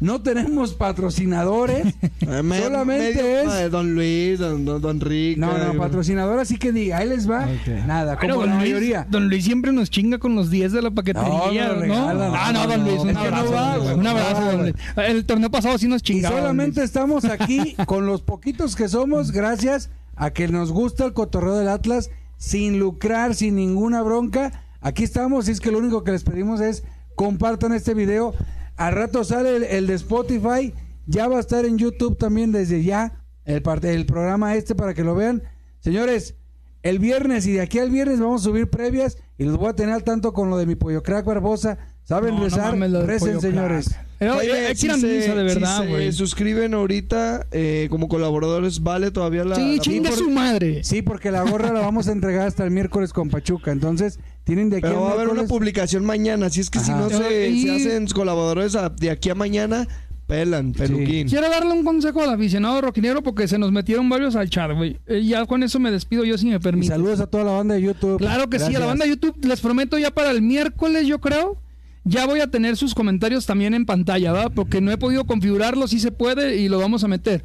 [0.00, 1.94] No tenemos patrocinadores.
[2.28, 3.52] Eh, me- solamente es.
[3.54, 5.38] eh, Don Luis, Don, don, don Rick.
[5.38, 7.46] No, no, patrocinador, así que diga, ahí les va.
[7.86, 9.06] Nada, Bueno, como la Luis, mayoría.
[9.08, 12.34] don Luis siempre nos chinga con los 10 de la paquetería, No, ¿no?
[12.34, 13.52] Ah, no, don No, Luis, no, un abrazo.
[13.52, 14.74] va, güey, un no abrazo, va, don Luis.
[14.96, 16.34] El torneo pasado sí nos Y chingaba.
[16.34, 21.12] don solamente estamos aquí con los poquitos que somos, gracias a que nos gusta el
[21.12, 24.64] cotorreo del Atlas, sin lucrar, sin ninguna bronca.
[24.80, 26.82] Aquí estamos, y es que lo único que les pedimos es
[27.14, 28.34] compartan este video.
[28.76, 30.72] Al rato sale el, el de Spotify,
[31.06, 34.92] ya va a estar en YouTube también desde ya, el, parte- el programa este para
[34.94, 35.42] que lo vean.
[35.80, 36.34] Señores,
[36.82, 39.72] el viernes y de aquí al viernes vamos a subir previas y los voy a
[39.74, 41.78] tener al tanto con lo de mi pollo crack Barbosa.
[42.04, 42.76] ¿Saben No, no rezar?
[42.76, 43.90] mames, Recen, pollo señores.
[44.20, 46.12] Eh, Oye, eh, si se- de si verdad, se güey.
[46.12, 49.56] suscriben ahorita eh, como colaboradores, ¿vale todavía la...?
[49.56, 50.84] Sí, la- chinga por- su madre.
[50.84, 53.72] Sí, porque la gorra la vamos a entregar hasta el miércoles con Pachuca.
[53.72, 56.78] Entonces, tienen de aquí Pero al va a haber una publicación mañana, así es que
[56.78, 59.88] si no se, Y- se hacen colaboradores a- de aquí a mañana,
[60.28, 61.28] pelan, peluquín.
[61.28, 64.98] Quiero darle un consejo al aficionado roquinero porque se nos metieron varios al chat, güey.
[65.08, 66.92] Eh, ya con eso me despido yo si me Y permite.
[66.92, 68.18] saludos a toda la banda de YouTube.
[68.18, 71.20] Claro que sí, a la banda de YouTube les prometo ya para el miércoles, yo
[71.20, 71.56] creo,
[72.04, 74.48] ya voy a tener sus comentarios también en pantalla, ¿va?
[74.50, 77.42] Porque no he podido configurarlo, si se puede y lo vamos a meter.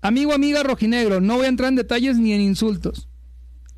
[0.00, 3.07] Amigo, amiga rojinegro, no voy a entrar en detalles ni en insultos.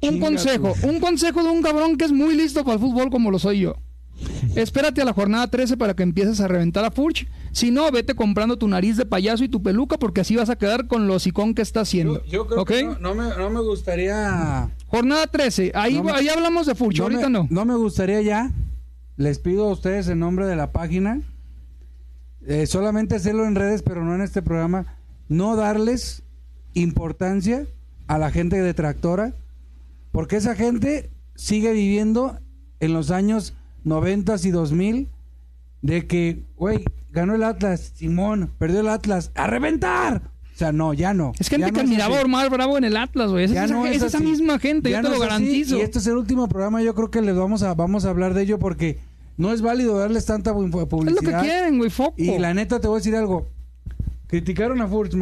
[0.03, 3.11] Un Chinga consejo, un consejo de un cabrón que es muy listo para el fútbol
[3.11, 3.75] como lo soy yo.
[4.55, 7.27] Espérate a la jornada 13 para que empieces a reventar a Furch.
[7.53, 10.57] Si no, vete comprando tu nariz de payaso y tu peluca porque así vas a
[10.57, 12.23] quedar con lo hocicón que está haciendo.
[12.27, 12.69] Yo, yo creo ¿Ok?
[12.69, 14.71] que no, no me, no me gustaría.
[14.89, 17.47] Jornada 13, ahí, No me- ahí hablamos de Furch, ahorita me, no.
[17.51, 18.51] No me gustaría ya.
[19.17, 21.21] Les pido a ustedes en nombre de la página.
[22.47, 24.87] eh, solamente hacerlo en redes, pero no en este programa.
[25.29, 26.23] No darles
[26.75, 27.67] importancia
[28.07, 29.35] a la gente detractora.
[30.13, 32.39] Porque esa gente sigue viviendo
[32.81, 33.55] en los años
[33.85, 35.09] 90 y 2000
[35.83, 40.23] de que, güey, ganó el Atlas, Simón, perdió el Atlas, ¡a reventar!
[40.55, 41.33] O sea, no, ya no.
[41.39, 42.23] Es gente Ya no que admiraba a.
[42.23, 43.47] Omar Bravo en el Atlas, güey.
[43.47, 45.45] Es, esa, no es es esa misma gente, Ya yo te no lo es así,
[45.45, 45.79] garantizo.
[45.79, 48.35] Y este es el último programa, yo creo que les vamos a vamos a hablar
[48.35, 48.99] de ello porque
[49.39, 51.41] no es válido darles tanta pu- es lo que publicidad.
[51.43, 52.15] quieren, güey, foco.
[52.19, 53.47] y la neta te voy a decir algo.
[54.27, 55.15] Criticaron a Furch,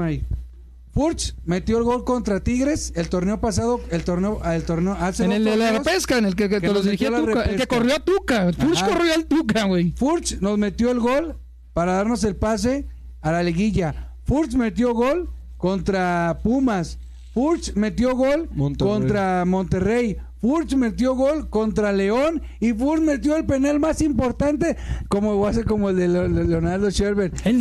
[0.99, 1.09] May.
[1.09, 5.32] Furch metió el gol contra Tigres el torneo pasado, el torneo, el torneo hace en
[5.32, 7.42] el de la repesca, en el que, que, que los Tuca.
[7.44, 8.53] El que corrió a Tuca.
[8.53, 8.88] Furch Ajá.
[8.88, 9.92] corrió al Tuca, güey.
[9.92, 11.38] Furch nos metió el gol
[11.72, 12.88] para darnos el pase
[13.20, 14.16] a la liguilla.
[14.24, 16.99] Furch metió gol contra Pumas.
[17.32, 18.92] Furch metió gol Monterrey.
[18.92, 20.18] contra Monterrey.
[20.41, 24.76] Furch metió gol contra León y Furch metió el penal más importante,
[25.09, 26.91] como va a ser como el de Le- Le- Leonardo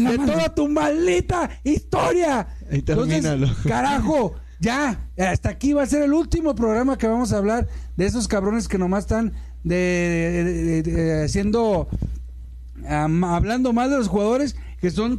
[0.04, 0.34] la de mano.
[0.34, 2.48] toda tu maldita historia.
[2.72, 3.48] Ahí termínalo.
[3.68, 8.06] carajo, ya, hasta aquí va a ser el último programa que vamos a hablar de
[8.06, 11.88] esos cabrones que nomás están de, haciendo
[12.88, 15.18] hablando mal de los jugadores que son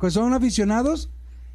[0.00, 1.10] que son aficionados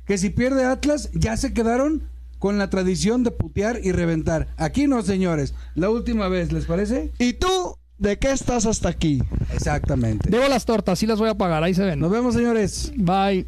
[0.06, 2.04] que si pierde Atlas ya se quedaron
[2.40, 4.48] con la tradición de putear y reventar.
[4.58, 5.54] Aquí no, señores.
[5.76, 7.12] La última vez, ¿les parece?
[7.20, 9.22] ¿Y tú de qué estás hasta aquí?
[9.54, 10.30] Exactamente.
[10.30, 12.00] Debo las tortas, sí las voy a pagar, ahí se ven.
[12.00, 12.92] Nos vemos, señores.
[12.96, 13.48] Bye.